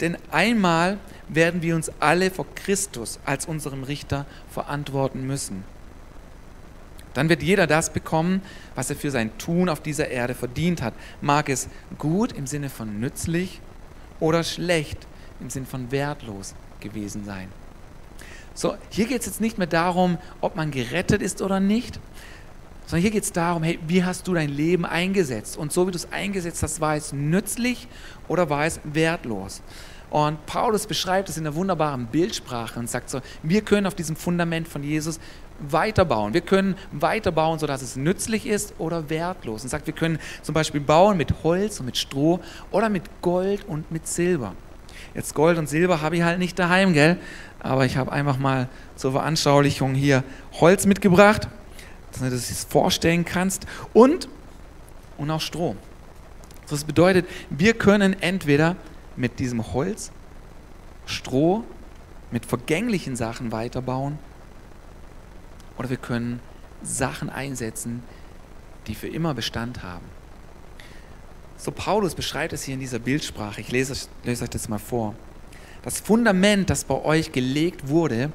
[0.00, 5.64] Denn einmal werden wir uns alle vor Christus als unserem Richter verantworten müssen.
[7.14, 8.42] Dann wird jeder das bekommen,
[8.74, 10.94] was er für sein Tun auf dieser Erde verdient hat.
[11.20, 11.68] Mag es
[11.98, 13.60] gut im Sinne von nützlich
[14.20, 15.06] oder schlecht
[15.40, 17.48] im Sinne von wertlos gewesen sein.
[18.54, 21.98] So, hier geht es jetzt nicht mehr darum, ob man gerettet ist oder nicht,
[22.86, 25.56] sondern hier geht es darum, hey, wie hast du dein Leben eingesetzt?
[25.56, 27.86] Und so wie du es eingesetzt hast, war es nützlich
[28.26, 29.62] oder war es wertlos?
[30.10, 34.16] Und Paulus beschreibt es in der wunderbaren Bildsprache und sagt so, wir können auf diesem
[34.16, 35.20] Fundament von Jesus
[35.60, 36.34] weiterbauen.
[36.34, 39.62] Wir können weiterbauen, sodass es nützlich ist oder wertlos.
[39.62, 43.64] Und sagt, wir können zum Beispiel bauen mit Holz und mit Stroh oder mit Gold
[43.66, 44.54] und mit Silber.
[45.14, 47.16] Jetzt Gold und Silber habe ich halt nicht daheim, gell?
[47.58, 50.24] Aber ich habe einfach mal zur Veranschaulichung hier
[50.60, 51.48] Holz mitgebracht,
[52.12, 53.66] dass du das vorstellen kannst.
[53.92, 54.28] Und,
[55.18, 55.76] und auch Stroh.
[56.68, 58.76] Das bedeutet, wir können entweder
[59.16, 60.12] mit diesem Holz,
[61.04, 61.64] Stroh,
[62.30, 64.18] mit vergänglichen Sachen weiterbauen
[65.76, 66.40] oder wir können
[66.82, 68.02] Sachen einsetzen,
[68.86, 70.04] die für immer Bestand haben.
[71.56, 73.60] So Paulus beschreibt es hier in dieser Bildsprache.
[73.60, 75.14] Ich lese, lese euch das mal vor.
[75.82, 78.32] Das Fundament, das bei euch gelegt wurde,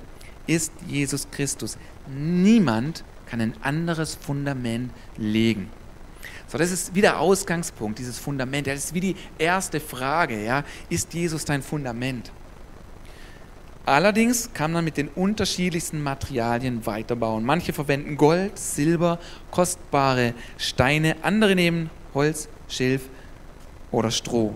[0.47, 1.77] ist Jesus Christus.
[2.07, 5.69] Niemand kann ein anderes Fundament legen.
[6.47, 8.67] So, das ist wie der Ausgangspunkt, dieses Fundament.
[8.67, 12.31] Das ist wie die erste Frage, ja, ist Jesus dein Fundament?
[13.85, 17.45] Allerdings kann man mit den unterschiedlichsten Materialien weiterbauen.
[17.45, 19.19] Manche verwenden Gold, Silber,
[19.51, 23.09] kostbare Steine, andere nehmen Holz, Schilf
[23.91, 24.55] oder Stroh.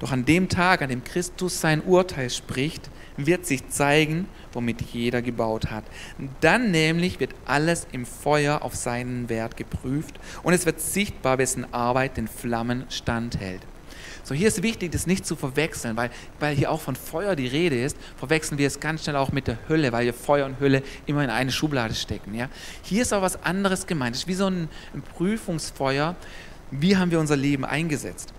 [0.00, 5.20] Doch an dem Tag, an dem Christus sein Urteil spricht, wird sich zeigen, womit jeder
[5.20, 5.84] gebaut hat.
[6.40, 11.72] Dann nämlich wird alles im Feuer auf seinen Wert geprüft und es wird sichtbar, wessen
[11.74, 13.60] Arbeit den Flammen standhält.
[14.24, 17.48] So, hier ist wichtig, das nicht zu verwechseln, weil, weil hier auch von Feuer die
[17.48, 20.60] Rede ist, verwechseln wir es ganz schnell auch mit der Hölle, weil wir Feuer und
[20.60, 22.34] Hölle immer in eine Schublade stecken.
[22.34, 22.48] Ja?
[22.82, 24.14] Hier ist auch was anderes gemeint.
[24.14, 26.14] Es ist wie so ein, ein Prüfungsfeuer.
[26.70, 28.32] Wie haben wir unser Leben eingesetzt?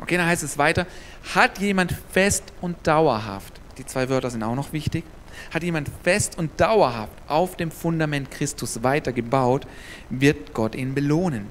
[0.00, 0.86] Okay, dann heißt es weiter,
[1.34, 5.04] hat jemand fest und dauerhaft die zwei Wörter sind auch noch wichtig.
[5.52, 9.66] Hat jemand fest und dauerhaft auf dem Fundament Christus weitergebaut,
[10.10, 11.46] wird Gott ihn belohnen.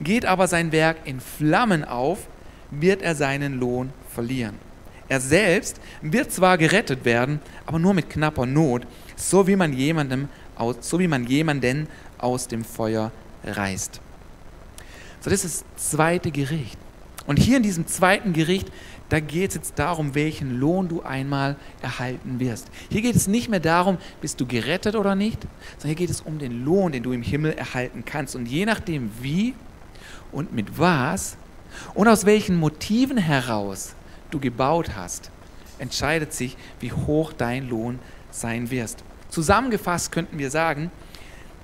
[0.00, 2.28] Geht aber sein Werk in Flammen auf,
[2.70, 4.56] wird er seinen Lohn verlieren.
[5.08, 10.28] er selbst wird zwar gerettet werden, aber nur mit knapper Not, so wie man jemandem
[10.54, 13.10] aus, so wie man jemanden aus dem Feuer
[13.44, 14.00] reißt.
[15.20, 16.78] So, das ist das zweite Gericht.
[17.26, 18.70] Und hier in diesem zweiten Gericht,
[19.10, 22.68] da geht es jetzt darum, welchen Lohn du einmal erhalten wirst.
[22.90, 25.42] Hier geht es nicht mehr darum, bist du gerettet oder nicht,
[25.78, 28.36] sondern hier geht es um den Lohn, den du im Himmel erhalten kannst.
[28.36, 29.54] Und je nachdem, wie
[30.32, 31.36] und mit was
[31.94, 33.94] und aus welchen Motiven heraus
[34.30, 35.30] du gebaut hast,
[35.78, 37.98] entscheidet sich, wie hoch dein Lohn
[38.30, 39.02] sein wirst.
[39.28, 40.90] Zusammengefasst könnten wir sagen,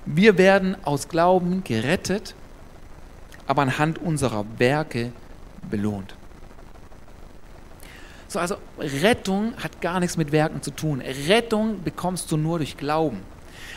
[0.05, 2.33] wir werden aus Glauben gerettet,
[3.45, 5.11] aber anhand unserer Werke
[5.69, 6.15] belohnt.
[8.29, 11.01] So, also Rettung hat gar nichts mit Werken zu tun.
[11.27, 13.19] Rettung bekommst du nur durch Glauben.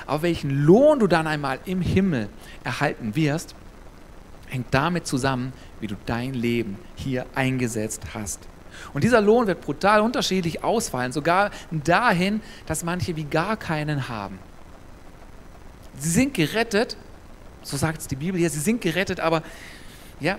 [0.07, 2.29] Aber welchen Lohn du dann einmal im Himmel
[2.65, 3.55] erhalten wirst,
[4.51, 8.41] hängt damit zusammen, wie du dein Leben hier eingesetzt hast.
[8.93, 14.39] Und dieser Lohn wird brutal unterschiedlich ausfallen, sogar dahin, dass manche wie gar keinen haben.
[15.99, 16.97] Sie sind gerettet,
[17.63, 19.43] so sagt es die Bibel hier, sie sind gerettet, aber
[20.19, 20.39] ja,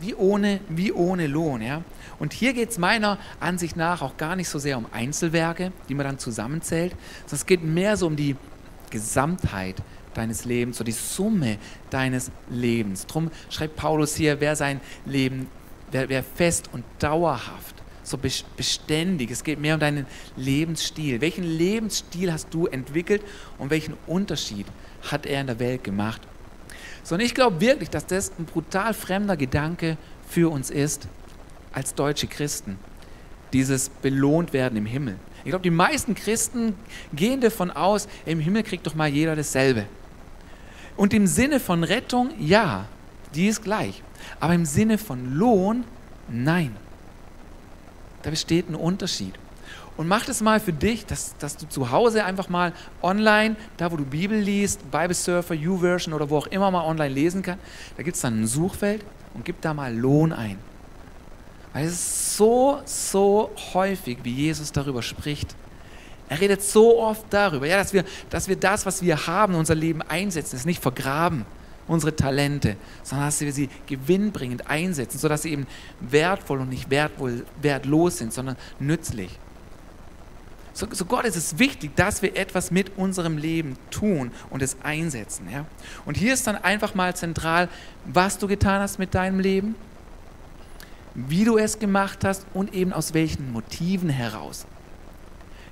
[0.00, 1.60] wie ohne, wie ohne Lohn.
[1.62, 1.82] Ja?
[2.18, 5.94] Und hier geht es meiner Ansicht nach auch gar nicht so sehr um Einzelwerke, die
[5.94, 8.36] man dann zusammenzählt, sondern es geht mehr so um die
[8.90, 9.76] Gesamtheit
[10.16, 11.58] deines Lebens, so die Summe
[11.90, 13.06] deines Lebens.
[13.06, 15.48] Drum schreibt Paulus hier, wer sein Leben,
[15.90, 18.18] wer, wer fest und dauerhaft, so
[18.56, 21.20] beständig, es geht mehr um deinen Lebensstil.
[21.20, 23.22] Welchen Lebensstil hast du entwickelt
[23.58, 24.66] und welchen Unterschied
[25.10, 26.22] hat er in der Welt gemacht?
[27.02, 29.96] So, und ich glaube wirklich, dass das ein brutal fremder Gedanke
[30.28, 31.08] für uns ist,
[31.72, 32.78] als deutsche Christen.
[33.52, 35.16] Dieses belohnt werden im Himmel.
[35.44, 36.74] Ich glaube, die meisten Christen
[37.12, 39.86] gehen davon aus, im Himmel kriegt doch mal jeder dasselbe.
[40.96, 42.86] Und im Sinne von Rettung, ja,
[43.34, 44.02] die ist gleich.
[44.40, 45.84] Aber im Sinne von Lohn,
[46.28, 46.74] nein.
[48.22, 49.34] Da besteht ein Unterschied.
[49.96, 53.90] Und mach das mal für dich, dass, dass du zu Hause einfach mal online, da
[53.90, 57.64] wo du Bibel liest, Bible Surfer, YouVersion oder wo auch immer mal online lesen kannst,
[57.96, 60.58] da gibt es dann ein Suchfeld und gib da mal Lohn ein.
[61.72, 65.54] Weil es ist so, so häufig, wie Jesus darüber spricht.
[66.28, 69.74] Er redet so oft darüber, ja, dass, wir, dass wir das, was wir haben, unser
[69.74, 71.46] Leben einsetzen, es nicht vergraben,
[71.86, 75.66] unsere Talente, sondern dass wir sie gewinnbringend einsetzen, sodass sie eben
[76.00, 79.38] wertvoll und nicht wertvoll, wertlos sind, sondern nützlich.
[80.72, 84.76] So, so, Gott ist es wichtig, dass wir etwas mit unserem Leben tun und es
[84.82, 85.48] einsetzen.
[85.50, 85.64] Ja?
[86.04, 87.70] Und hier ist dann einfach mal zentral,
[88.04, 89.74] was du getan hast mit deinem Leben,
[91.14, 94.66] wie du es gemacht hast und eben aus welchen Motiven heraus.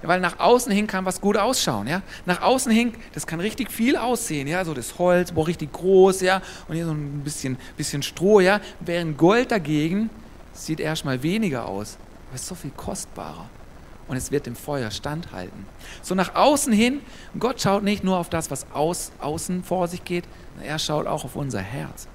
[0.06, 1.86] Weil nach außen hin kann was gut ausschauen.
[1.86, 2.02] Ja?
[2.26, 4.46] Nach außen hin, das kann richtig viel aussehen.
[4.46, 4.64] Ja?
[4.64, 6.20] So das Holz, boah, richtig groß.
[6.20, 6.42] Ja?
[6.68, 8.40] Und hier so ein bisschen, bisschen Stroh.
[8.40, 8.60] Ja?
[8.80, 10.10] Während Gold dagegen
[10.52, 11.98] sieht erstmal weniger aus.
[12.28, 13.48] Aber ist so viel kostbarer.
[14.06, 15.64] Und es wird im Feuer standhalten.
[16.02, 17.00] So nach außen hin,
[17.38, 20.24] Gott schaut nicht nur auf das, was aus, außen vor sich geht,
[20.62, 22.06] er schaut auch auf unser Herz.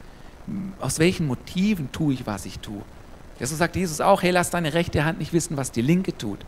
[0.80, 2.82] Aus welchen Motiven tue ich, was ich tue?
[3.40, 6.40] So sagt Jesus auch, hey, lass deine rechte Hand nicht wissen, was die linke tut.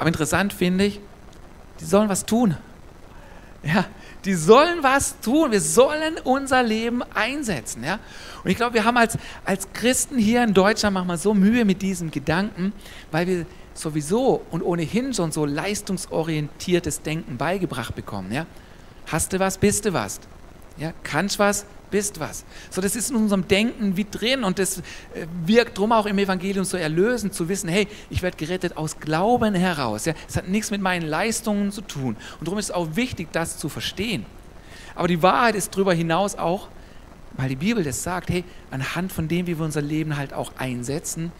[0.00, 0.98] Aber interessant finde ich,
[1.78, 2.56] die sollen was tun.
[3.62, 3.84] Ja,
[4.24, 5.52] die sollen was tun.
[5.52, 7.84] Wir sollen unser Leben einsetzen.
[7.84, 7.98] Ja?
[8.42, 11.82] Und ich glaube, wir haben als, als Christen hier in Deutschland manchmal so Mühe mit
[11.82, 12.72] diesem Gedanken,
[13.10, 18.32] weil wir sowieso und ohnehin schon so leistungsorientiertes Denken beigebracht bekommen.
[18.32, 18.46] Ja?
[19.06, 20.18] Hast du was, bist du was.
[20.78, 20.94] Ja?
[21.02, 22.44] Kannst was, bist was.
[22.70, 24.82] So, das ist in unserem Denken wie drin und das äh,
[25.44, 29.54] wirkt drum auch im Evangelium so erlösend zu wissen, hey, ich werde gerettet aus Glauben
[29.54, 30.04] heraus.
[30.04, 32.16] Ja, es hat nichts mit meinen Leistungen zu tun.
[32.38, 34.26] Und darum ist es auch wichtig, das zu verstehen.
[34.94, 36.68] Aber die Wahrheit ist darüber hinaus auch,
[37.36, 40.52] weil die Bibel das sagt, hey, anhand von dem, wie wir unser Leben halt auch
[40.58, 41.32] einsetzen,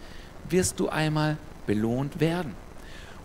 [0.48, 1.36] wirst du einmal
[1.66, 2.54] belohnt werden.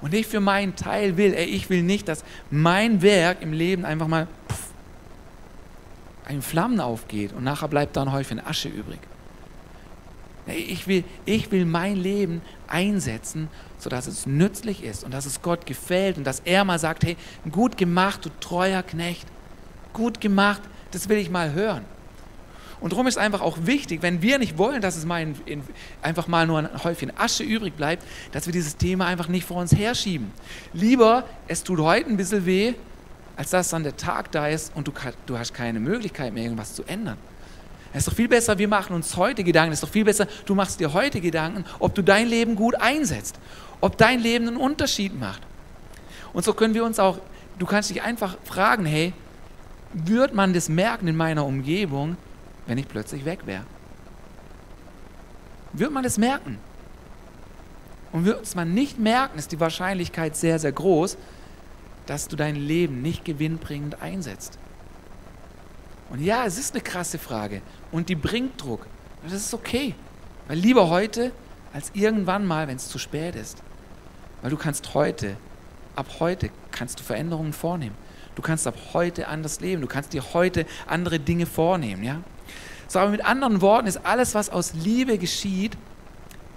[0.02, 3.86] Und ich für meinen Teil will, ey, ich will nicht, dass mein Werk im Leben
[3.86, 4.65] einfach mal pff,
[6.30, 9.00] in Flammen aufgeht und nachher bleibt da ein Häufchen Asche übrig.
[10.48, 15.66] Ich will, ich will mein Leben einsetzen, sodass es nützlich ist und dass es Gott
[15.66, 17.18] gefällt und dass er mal sagt, hey,
[17.52, 19.28] gut gemacht, du treuer Knecht,
[19.94, 20.62] gut gemacht,
[20.92, 21.84] das will ich mal hören.
[22.80, 25.64] Und darum ist einfach auch wichtig, wenn wir nicht wollen, dass es mal in, in,
[26.02, 29.58] einfach mal nur ein Häufchen Asche übrig bleibt, dass wir dieses Thema einfach nicht vor
[29.58, 30.32] uns herschieben.
[30.74, 32.74] Lieber, es tut heute ein bisschen weh,
[33.36, 34.94] als dass dann der Tag da ist und du,
[35.26, 37.18] du hast keine Möglichkeit mehr, irgendwas zu ändern.
[37.92, 39.72] Es ist doch viel besser, wir machen uns heute Gedanken.
[39.72, 42.76] Es ist doch viel besser, du machst dir heute Gedanken, ob du dein Leben gut
[42.76, 43.40] einsetzt,
[43.82, 45.42] ob dein Leben einen Unterschied macht.
[46.34, 47.20] Und so können wir uns auch,
[47.58, 49.14] du kannst dich einfach fragen, hey,
[49.94, 52.18] wird man das merken in meiner Umgebung,
[52.68, 53.64] wenn ich plötzlich weg wäre?
[55.72, 56.58] Wird man das merken?
[58.16, 61.18] und wir uns mal nicht merken, ist die Wahrscheinlichkeit sehr, sehr groß,
[62.06, 64.60] dass du dein Leben nicht gewinnbringend einsetzt.
[66.10, 68.86] Und ja, es ist eine krasse Frage und die bringt Druck.
[69.24, 69.96] Und das ist okay,
[70.48, 71.32] weil lieber heute
[71.74, 73.62] als irgendwann mal, wenn es zu spät ist.
[74.42, 75.38] Weil du kannst heute,
[75.96, 77.96] ab heute kannst du Veränderungen vornehmen.
[78.36, 79.82] Du kannst ab heute anders leben.
[79.82, 82.22] Du kannst dir heute andere Dinge vornehmen, ja?
[82.88, 85.76] So, aber mit anderen Worten ist alles, was aus Liebe geschieht,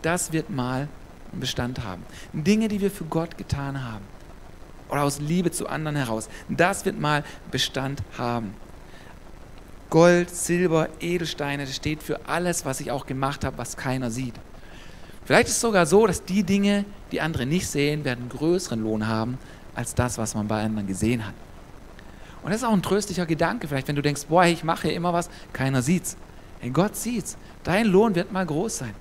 [0.02, 0.88] das wird mal
[1.32, 2.04] einen Bestand haben.
[2.32, 4.04] Dinge, die wir für Gott getan haben
[4.88, 8.54] oder aus Liebe zu anderen heraus, das wird mal Bestand haben.
[9.90, 14.34] Gold, Silber, Edelsteine, das steht für alles, was ich auch gemacht habe, was keiner sieht.
[15.24, 19.06] Vielleicht ist es sogar so, dass die Dinge, die andere nicht sehen, werden größeren Lohn
[19.06, 19.38] haben
[19.74, 21.34] als das, was man bei anderen gesehen hat.
[22.42, 25.12] Und das ist auch ein tröstlicher Gedanke, vielleicht wenn du denkst, boah, ich mache immer
[25.12, 26.16] was, keiner sieht's.
[26.60, 27.36] Hey, Gott sieht's.
[27.62, 28.94] Dein Lohn wird mal groß sein.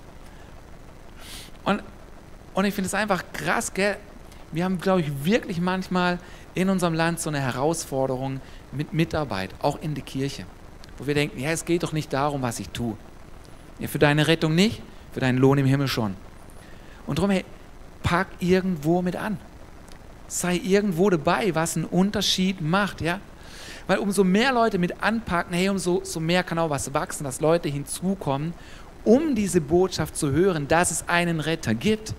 [1.63, 1.81] Und,
[2.53, 3.97] und ich finde es einfach krass, gell?
[4.51, 6.19] Wir haben, glaube ich, wirklich manchmal
[6.55, 8.39] in unserem Land so eine Herausforderung
[8.71, 10.45] mit Mitarbeit, auch in der Kirche
[10.97, 12.95] wo wir denken, ja, es geht doch nicht darum, was ich tue.
[13.79, 14.81] Ja, für deine Rettung nicht,
[15.13, 16.15] für deinen Lohn im Himmel schon.
[17.05, 17.45] Und darum, hey,
[18.03, 19.37] pack irgendwo mit an.
[20.27, 23.19] Sei irgendwo dabei, was einen Unterschied macht, ja.
[23.85, 27.39] Weil umso mehr Leute mit anpacken, hey, umso so mehr kann auch was wachsen, dass
[27.39, 28.53] Leute hinzukommen,
[29.05, 32.13] um diese Botschaft zu hören, dass es einen Retter gibt.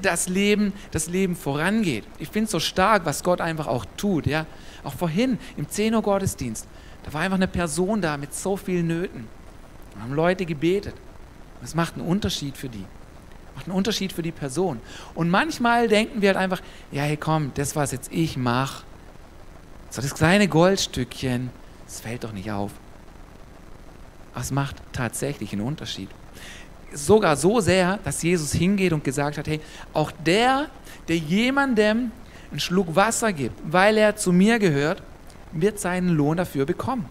[0.00, 2.04] Das Leben, das Leben vorangeht.
[2.18, 4.46] Ich finde so stark, was Gott einfach auch tut, ja.
[4.82, 6.66] Auch vorhin im 10 Uhr Gottesdienst
[7.04, 9.28] da war einfach eine Person da mit so vielen Nöten.
[9.94, 10.94] Da haben Leute gebetet.
[11.60, 12.84] Das macht einen Unterschied für die.
[13.54, 14.80] Macht einen Unterschied für die Person.
[15.14, 18.84] Und manchmal denken wir halt einfach, ja, hey komm, das, was jetzt ich mache,
[19.90, 21.50] so das kleine Goldstückchen,
[21.84, 22.72] das fällt doch nicht auf.
[24.32, 26.08] Aber es macht tatsächlich einen Unterschied.
[26.94, 29.60] Sogar so sehr, dass Jesus hingeht und gesagt hat, hey,
[29.92, 30.68] auch der,
[31.08, 32.12] der jemandem
[32.50, 35.02] einen Schluck Wasser gibt, weil er zu mir gehört,
[35.52, 37.06] wird seinen Lohn dafür bekommen.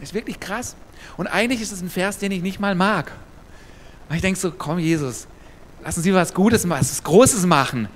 [0.00, 0.76] Das ist wirklich krass.
[1.16, 3.12] Und eigentlich ist es ein Vers, den ich nicht mal mag.
[4.08, 5.26] Weil ich denke so, komm Jesus,
[5.84, 7.88] lass uns lieber was Gutes, was Großes machen.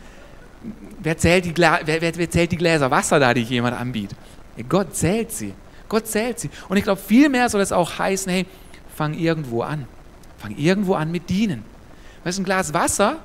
[1.01, 4.19] Wer zählt, die wer, wer, wer zählt die Gläser Wasser da, die jemand anbietet?
[4.57, 5.55] Ja, Gott zählt sie.
[5.89, 6.51] Gott zählt sie.
[6.69, 8.47] Und ich glaube, vielmehr soll es auch heißen, hey,
[8.95, 9.87] fang irgendwo an.
[10.43, 11.65] Fang irgendwo an mit Dienen.
[12.25, 13.19] Weißt du, ein Glas Wasser,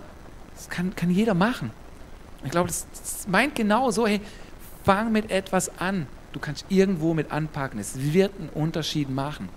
[0.55, 1.71] das kann, kann jeder machen.
[2.45, 4.21] Ich glaube, das, das meint genau so, hey,
[4.83, 6.07] Fang mit etwas an.
[6.31, 7.77] Du kannst irgendwo mit anpacken.
[7.77, 9.49] Es wird einen Unterschied machen.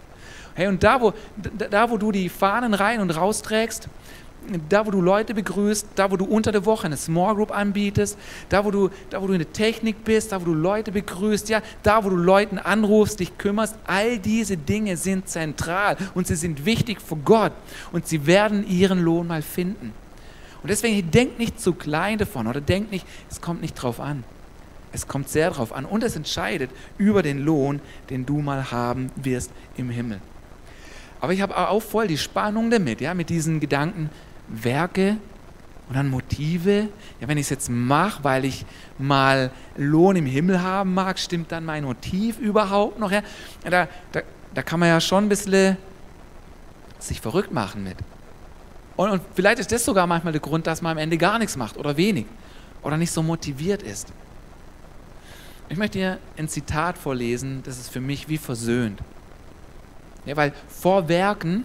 [0.54, 3.88] Hey, und da wo, da, wo du die Fahnen rein und rausträgst,
[4.68, 8.18] da wo du Leute begrüßt, da wo du unter der Woche eine Small Group anbietest,
[8.48, 11.48] da wo du, da wo du in der Technik bist, da wo du Leute begrüßt,
[11.48, 16.36] ja, da wo du Leuten anrufst, dich kümmerst, all diese Dinge sind zentral und sie
[16.36, 17.52] sind wichtig für Gott
[17.92, 19.92] und sie werden ihren Lohn mal finden.
[20.62, 24.24] Und deswegen denk nicht zu klein davon oder denk nicht, es kommt nicht drauf an.
[24.92, 29.10] Es kommt sehr darauf an und es entscheidet über den Lohn, den du mal haben
[29.14, 30.20] wirst im Himmel.
[31.20, 34.10] Aber ich habe auch voll die Spannung damit, ja, mit diesen Gedanken,
[34.50, 35.16] Werke
[35.88, 36.88] und dann Motive.
[37.20, 38.64] Ja, wenn ich es jetzt mache, weil ich
[38.98, 43.10] mal Lohn im Himmel haben mag, stimmt dann mein Motiv überhaupt noch?
[43.10, 43.22] Ja?
[43.68, 44.20] Da, da,
[44.54, 45.76] da kann man ja schon ein bisschen
[46.98, 47.96] sich verrückt machen mit.
[48.96, 51.56] Und, und vielleicht ist das sogar manchmal der Grund, dass man am Ende gar nichts
[51.56, 52.26] macht oder wenig
[52.82, 54.12] oder nicht so motiviert ist.
[55.68, 59.00] Ich möchte dir ein Zitat vorlesen, das ist für mich wie versöhnt.
[60.26, 61.64] Ja, weil vor Werken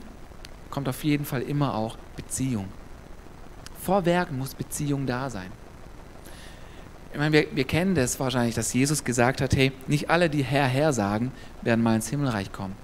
[0.75, 2.67] kommt auf jeden Fall immer auch Beziehung.
[3.81, 5.49] Vor Werken muss Beziehung da sein.
[7.13, 10.43] Ich meine, wir, wir kennen das wahrscheinlich, dass Jesus gesagt hat, hey, nicht alle, die
[10.43, 12.75] Herr, Herr sagen, werden mal ins Himmelreich kommen.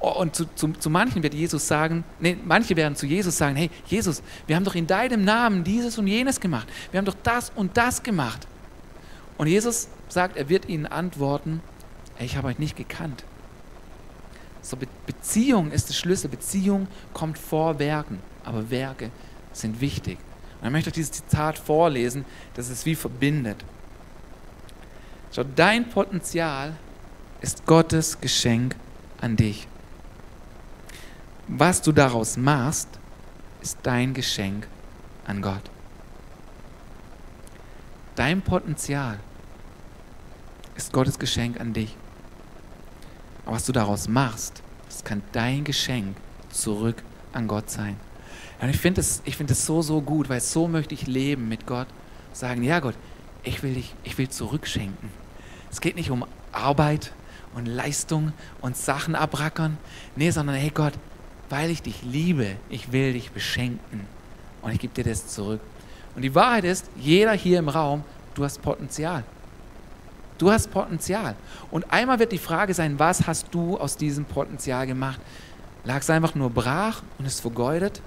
[0.00, 3.56] Oh, und zu, zu, zu, manchen wird Jesus sagen, nee, manche werden zu Jesus sagen,
[3.56, 6.68] hey, Jesus, wir haben doch in deinem Namen dieses und jenes gemacht.
[6.90, 8.46] Wir haben doch das und das gemacht.
[9.38, 11.62] Und Jesus sagt, er wird ihnen antworten,
[12.18, 13.24] ich habe euch nicht gekannt.
[14.62, 16.28] So Be Beziehung ist der Schlüssel.
[16.28, 19.10] Beziehung kommt vor Werken, aber Werke
[19.52, 20.18] sind wichtig.
[20.60, 23.64] Und ich möchte euch dieses Zitat vorlesen, das es wie verbindet.
[25.32, 26.74] Schau, dein Potenzial
[27.40, 28.74] ist Gottes Geschenk
[29.20, 29.68] an dich.
[31.46, 32.88] Was du daraus machst,
[33.62, 34.66] ist dein Geschenk
[35.26, 35.62] an Gott.
[38.16, 39.18] Dein Potenzial
[40.76, 41.96] ist Gottes Geschenk an dich.
[43.48, 46.18] Aber was du daraus machst, das kann dein Geschenk
[46.50, 47.96] zurück an Gott sein.
[48.60, 51.86] Und ich finde es find so, so gut, weil so möchte ich leben mit Gott.
[52.34, 52.94] Sagen, ja Gott,
[53.44, 55.08] ich will dich, ich will zurückschenken.
[55.70, 57.14] Es geht nicht um Arbeit
[57.54, 59.78] und Leistung und Sachen abrackern.
[60.14, 60.92] Nee, sondern hey Gott,
[61.48, 64.02] weil ich dich liebe, ich will dich beschenken
[64.60, 65.62] und ich gebe dir das zurück.
[66.14, 69.24] Und die Wahrheit ist, jeder hier im Raum, du hast Potenzial.
[70.38, 71.34] Du hast Potenzial.
[71.70, 75.20] Und einmal wird die Frage sein, was hast du aus diesem Potenzial gemacht?
[75.84, 78.00] Lag es einfach nur brach und ist vergeudet?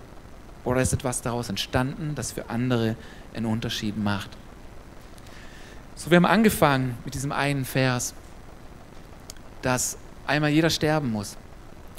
[0.63, 2.95] Oder ist etwas daraus entstanden, das für andere
[3.33, 4.29] einen Unterschied macht?
[5.95, 8.13] So, wir haben angefangen mit diesem einen Vers,
[9.61, 11.37] dass einmal jeder sterben muss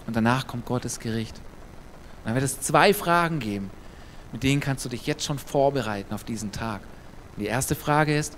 [0.07, 1.37] und danach kommt Gottes Gericht.
[1.37, 3.71] Und dann wird es zwei Fragen geben,
[4.33, 6.81] mit denen kannst du dich jetzt schon vorbereiten auf diesen Tag.
[7.37, 8.37] Und die erste Frage ist,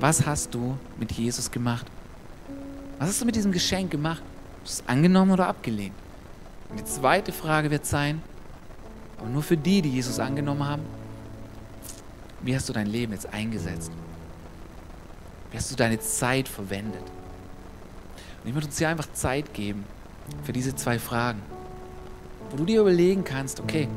[0.00, 1.86] was hast du mit Jesus gemacht?
[2.98, 4.22] Was hast du mit diesem Geschenk gemacht?
[4.62, 5.94] Hast du es angenommen oder abgelehnt?
[6.70, 8.20] Und die zweite Frage wird sein,
[9.18, 10.82] aber nur für die, die Jesus angenommen haben,
[12.42, 13.90] wie hast du dein Leben jetzt eingesetzt?
[15.50, 17.02] Wie hast du deine Zeit verwendet?
[18.42, 19.84] Und ich würde uns hier einfach Zeit geben
[20.42, 21.40] für diese zwei Fragen,
[22.50, 23.88] wo du dir überlegen kannst, okay,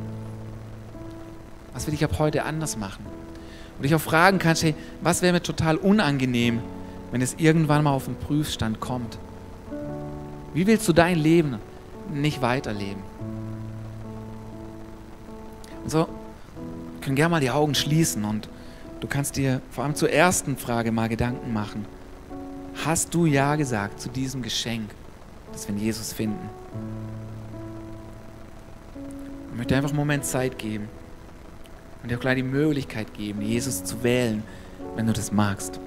[1.74, 3.06] was will ich ab heute anders machen?
[3.78, 6.61] Und dich auch fragen kannst, hey, was wäre mir total unangenehm,
[7.11, 9.19] wenn es irgendwann mal auf den Prüfstand kommt?
[10.53, 11.57] Wie willst du dein Leben
[12.11, 13.03] nicht weiterleben?
[15.84, 16.07] Und so
[17.01, 18.49] können gerne mal die Augen schließen und
[18.99, 21.86] du kannst dir vor allem zur ersten Frage mal Gedanken machen.
[22.84, 24.89] Hast du Ja gesagt zu diesem Geschenk,
[25.53, 26.49] das wir in Jesus finden?
[29.51, 30.89] Ich möchte einfach einen Moment Zeit geben
[32.08, 34.41] und dir auch gleich die Möglichkeit geben, Jesus zu wählen,
[34.95, 35.82] wenn du das magst.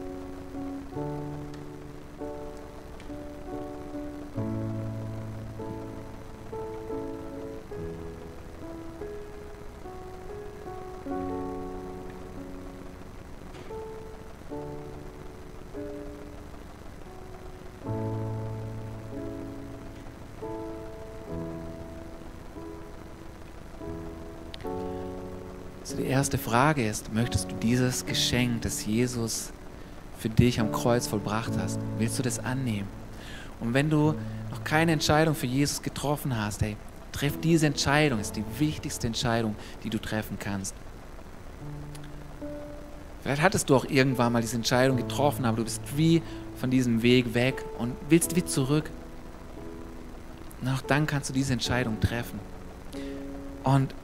[26.20, 29.54] Erste Frage ist, möchtest du dieses Geschenk, das Jesus
[30.18, 32.86] für dich am Kreuz vollbracht hast, willst du das annehmen?
[33.58, 34.14] Und wenn du
[34.50, 36.76] noch keine Entscheidung für Jesus getroffen hast, hey,
[37.12, 40.74] treff diese Entscheidung, ist die wichtigste Entscheidung, die du treffen kannst.
[43.22, 46.20] Vielleicht hattest du auch irgendwann mal diese Entscheidung getroffen, aber du bist wie
[46.56, 48.90] von diesem Weg weg und willst wie zurück.
[50.60, 52.38] Und auch dann kannst du diese Entscheidung treffen.
[53.64, 53.94] Und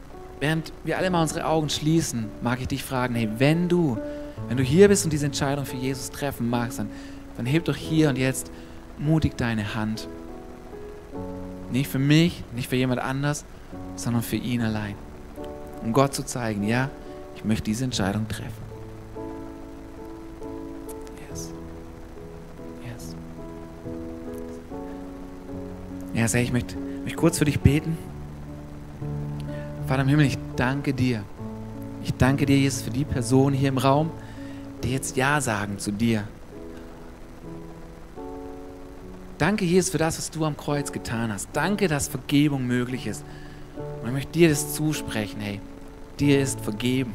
[0.41, 3.99] während wir alle mal unsere Augen schließen, mag ich dich fragen, hey, wenn du,
[4.49, 6.91] wenn du hier bist und diese Entscheidung für Jesus treffen magst, dann,
[7.37, 8.51] dann heb doch hier und jetzt
[8.99, 10.09] mutig deine Hand.
[11.71, 13.45] Nicht für mich, nicht für jemand anders,
[13.97, 14.95] sondern für ihn allein.
[15.83, 16.91] Um Gott zu zeigen, ja,
[17.35, 18.67] ich möchte diese Entscheidung treffen.
[21.29, 21.51] Yes.
[22.85, 23.17] Yes.
[26.15, 27.97] Ja, hey, ich möchte mich kurz für dich beten.
[29.87, 31.23] Vater im Himmel, ich danke dir.
[32.03, 34.11] Ich danke dir, Jesus, für die Person hier im Raum,
[34.83, 36.25] die jetzt Ja sagen zu dir.
[39.39, 41.49] Danke, Jesus, für das, was du am Kreuz getan hast.
[41.53, 43.25] Danke, dass Vergebung möglich ist.
[44.01, 45.61] Und ich möchte dir das zusprechen, hey,
[46.19, 47.15] dir ist vergeben.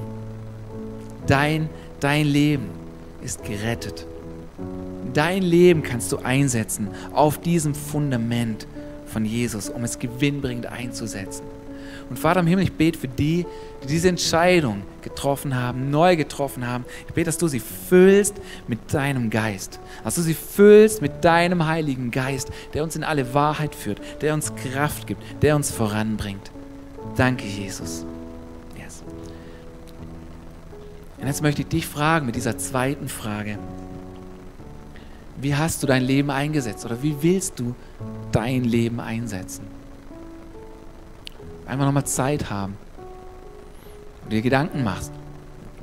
[1.28, 1.70] Dein,
[2.00, 2.70] dein Leben
[3.22, 4.06] ist gerettet.
[5.14, 8.66] Dein Leben kannst du einsetzen auf diesem Fundament
[9.08, 11.44] von Jesus, um es gewinnbringend einzusetzen.
[12.12, 13.46] Und Vater im Himmel, ich bete für die,
[13.82, 16.84] die diese Entscheidung getroffen haben, neu getroffen haben.
[17.08, 18.36] Ich bete, dass du sie füllst
[18.68, 19.80] mit deinem Geist.
[20.04, 24.34] Dass du sie füllst mit deinem Heiligen Geist, der uns in alle Wahrheit führt, der
[24.34, 26.52] uns Kraft gibt, der uns voranbringt.
[27.16, 28.06] Danke, Jesus.
[28.78, 29.04] Yes.
[31.18, 33.58] Und jetzt möchte ich dich fragen mit dieser zweiten Frage.
[35.40, 37.74] Wie hast du dein Leben eingesetzt oder wie willst du
[38.34, 39.81] dein Leben einsetzen?
[41.66, 42.78] Einfach nochmal Zeit haben
[44.24, 45.12] und dir Gedanken machst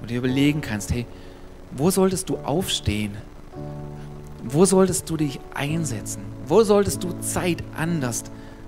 [0.00, 1.06] und dir überlegen kannst, hey,
[1.72, 3.16] wo solltest du aufstehen?
[4.44, 6.22] Wo solltest du dich einsetzen?
[6.46, 8.24] Wo solltest du Zeit anders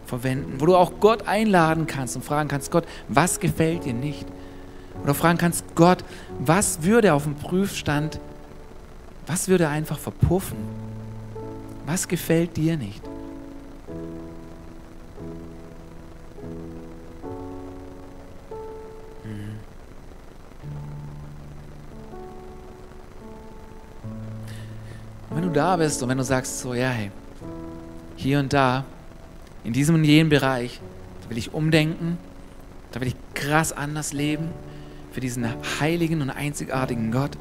[0.06, 0.60] verwenden?
[0.60, 4.26] Wo du auch Gott einladen kannst und fragen kannst, Gott, was gefällt dir nicht?
[5.02, 6.04] Oder fragen kannst, Gott,
[6.38, 8.20] was würde auf dem Prüfstand,
[9.26, 10.58] was würde einfach verpuffen?
[11.86, 13.09] Was gefällt dir nicht?
[25.50, 27.10] Du da bist und wenn du sagst so, ja, hey,
[28.16, 28.84] hier und da,
[29.64, 30.80] in diesem und jenem Bereich,
[31.22, 32.18] da will ich umdenken,
[32.92, 34.48] da will ich krass anders leben
[35.12, 35.46] für diesen
[35.80, 37.36] heiligen und einzigartigen Gott.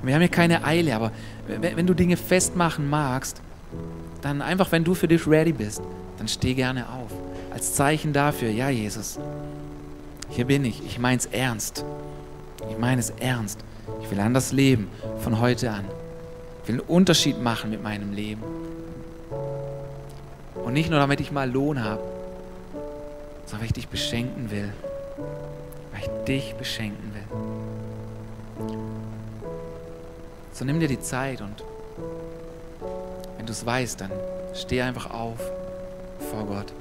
[0.00, 1.12] Und wir haben hier keine Eile, aber
[1.46, 3.42] wenn, du Dinge festmachen magst,
[4.22, 5.82] dann einfach, wenn du für dich ready bist,
[6.18, 7.10] dann steh gerne auf.
[7.52, 9.18] Als Zeichen dafür, ja, Jesus,
[10.30, 11.84] hier bin ich, ich meine es ernst.
[12.68, 13.60] Ich meine es ernst.
[14.02, 14.88] Ich will anders leben
[15.20, 15.84] von heute an.
[16.68, 18.42] Will einen Unterschied machen mit meinem Leben.
[20.54, 22.02] Und nicht nur, damit ich mal Lohn habe,
[23.46, 24.70] sondern weil ich dich beschenken will.
[25.92, 27.24] Weil ich dich beschenken will.
[30.52, 31.64] So nimm dir die Zeit und
[33.38, 34.10] wenn du es weißt, dann
[34.52, 35.38] steh einfach auf
[36.30, 36.74] vor Gott.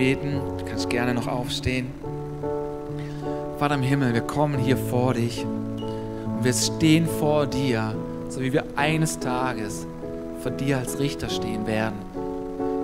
[0.00, 0.40] Beten.
[0.56, 1.88] Du kannst gerne noch aufstehen.
[3.58, 7.94] Vater im Himmel, wir kommen hier vor dich und wir stehen vor dir,
[8.30, 9.86] so wie wir eines Tages
[10.42, 11.98] vor dir als Richter stehen werden.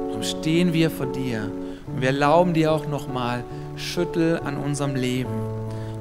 [0.08, 1.50] Darum stehen wir vor dir
[1.86, 3.44] und wir erlauben dir auch nochmal,
[3.76, 5.32] schüttel an unserem Leben.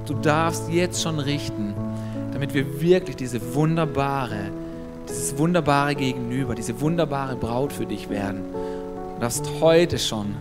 [0.08, 1.74] Du darfst jetzt schon richten,
[2.34, 4.52] damit wir wirklich diese wunderbare,
[5.08, 8.42] dieses wunderbare Gegenüber, diese wunderbare Braut für dich werden.
[9.16, 10.36] Du darfst heute schon,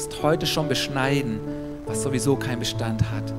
[0.00, 1.40] darfst heute schon beschneiden,
[1.84, 3.34] was sowieso keinen Bestand hat.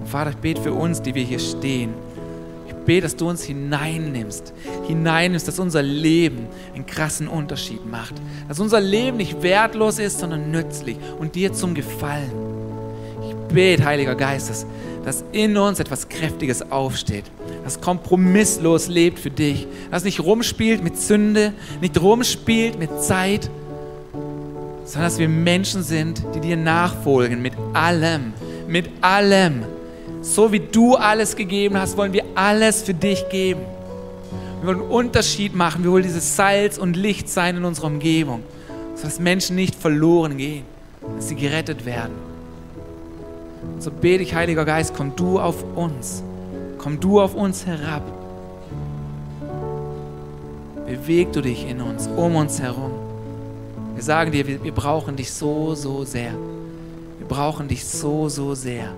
[0.00, 1.94] Und Vater, ich bete für uns, die wir hier stehen.
[2.68, 4.52] Ich bete, dass du uns hineinnimmst,
[4.86, 6.46] hineinnimmst, dass unser Leben
[6.76, 8.14] einen krassen Unterschied macht.
[8.46, 12.30] Dass unser Leben nicht wertlos ist, sondern nützlich und dir zum Gefallen.
[13.28, 14.64] Ich bete, Heiliger Geist, dass,
[15.04, 17.24] dass in uns etwas Kräftiges aufsteht,
[17.64, 23.50] das kompromisslos lebt für dich, das nicht rumspielt mit Sünde, nicht rumspielt mit Zeit,
[24.86, 28.32] sondern dass wir Menschen sind, die dir nachfolgen mit allem,
[28.68, 29.64] mit allem.
[30.22, 33.60] So wie du alles gegeben hast, wollen wir alles für dich geben.
[34.60, 38.42] Wir wollen einen Unterschied machen, wir wollen dieses Salz und Licht sein in unserer Umgebung,
[38.94, 40.64] sodass Menschen nicht verloren gehen,
[41.16, 42.14] dass sie gerettet werden.
[43.74, 46.22] Und so bete ich, Heiliger Geist, komm du auf uns,
[46.78, 48.02] komm du auf uns herab.
[50.86, 52.95] Beweg du dich in uns, um uns herum.
[53.96, 56.32] Wir sagen dir, wir, wir brauchen dich so, so sehr.
[56.32, 58.92] Wir brauchen dich so, so sehr.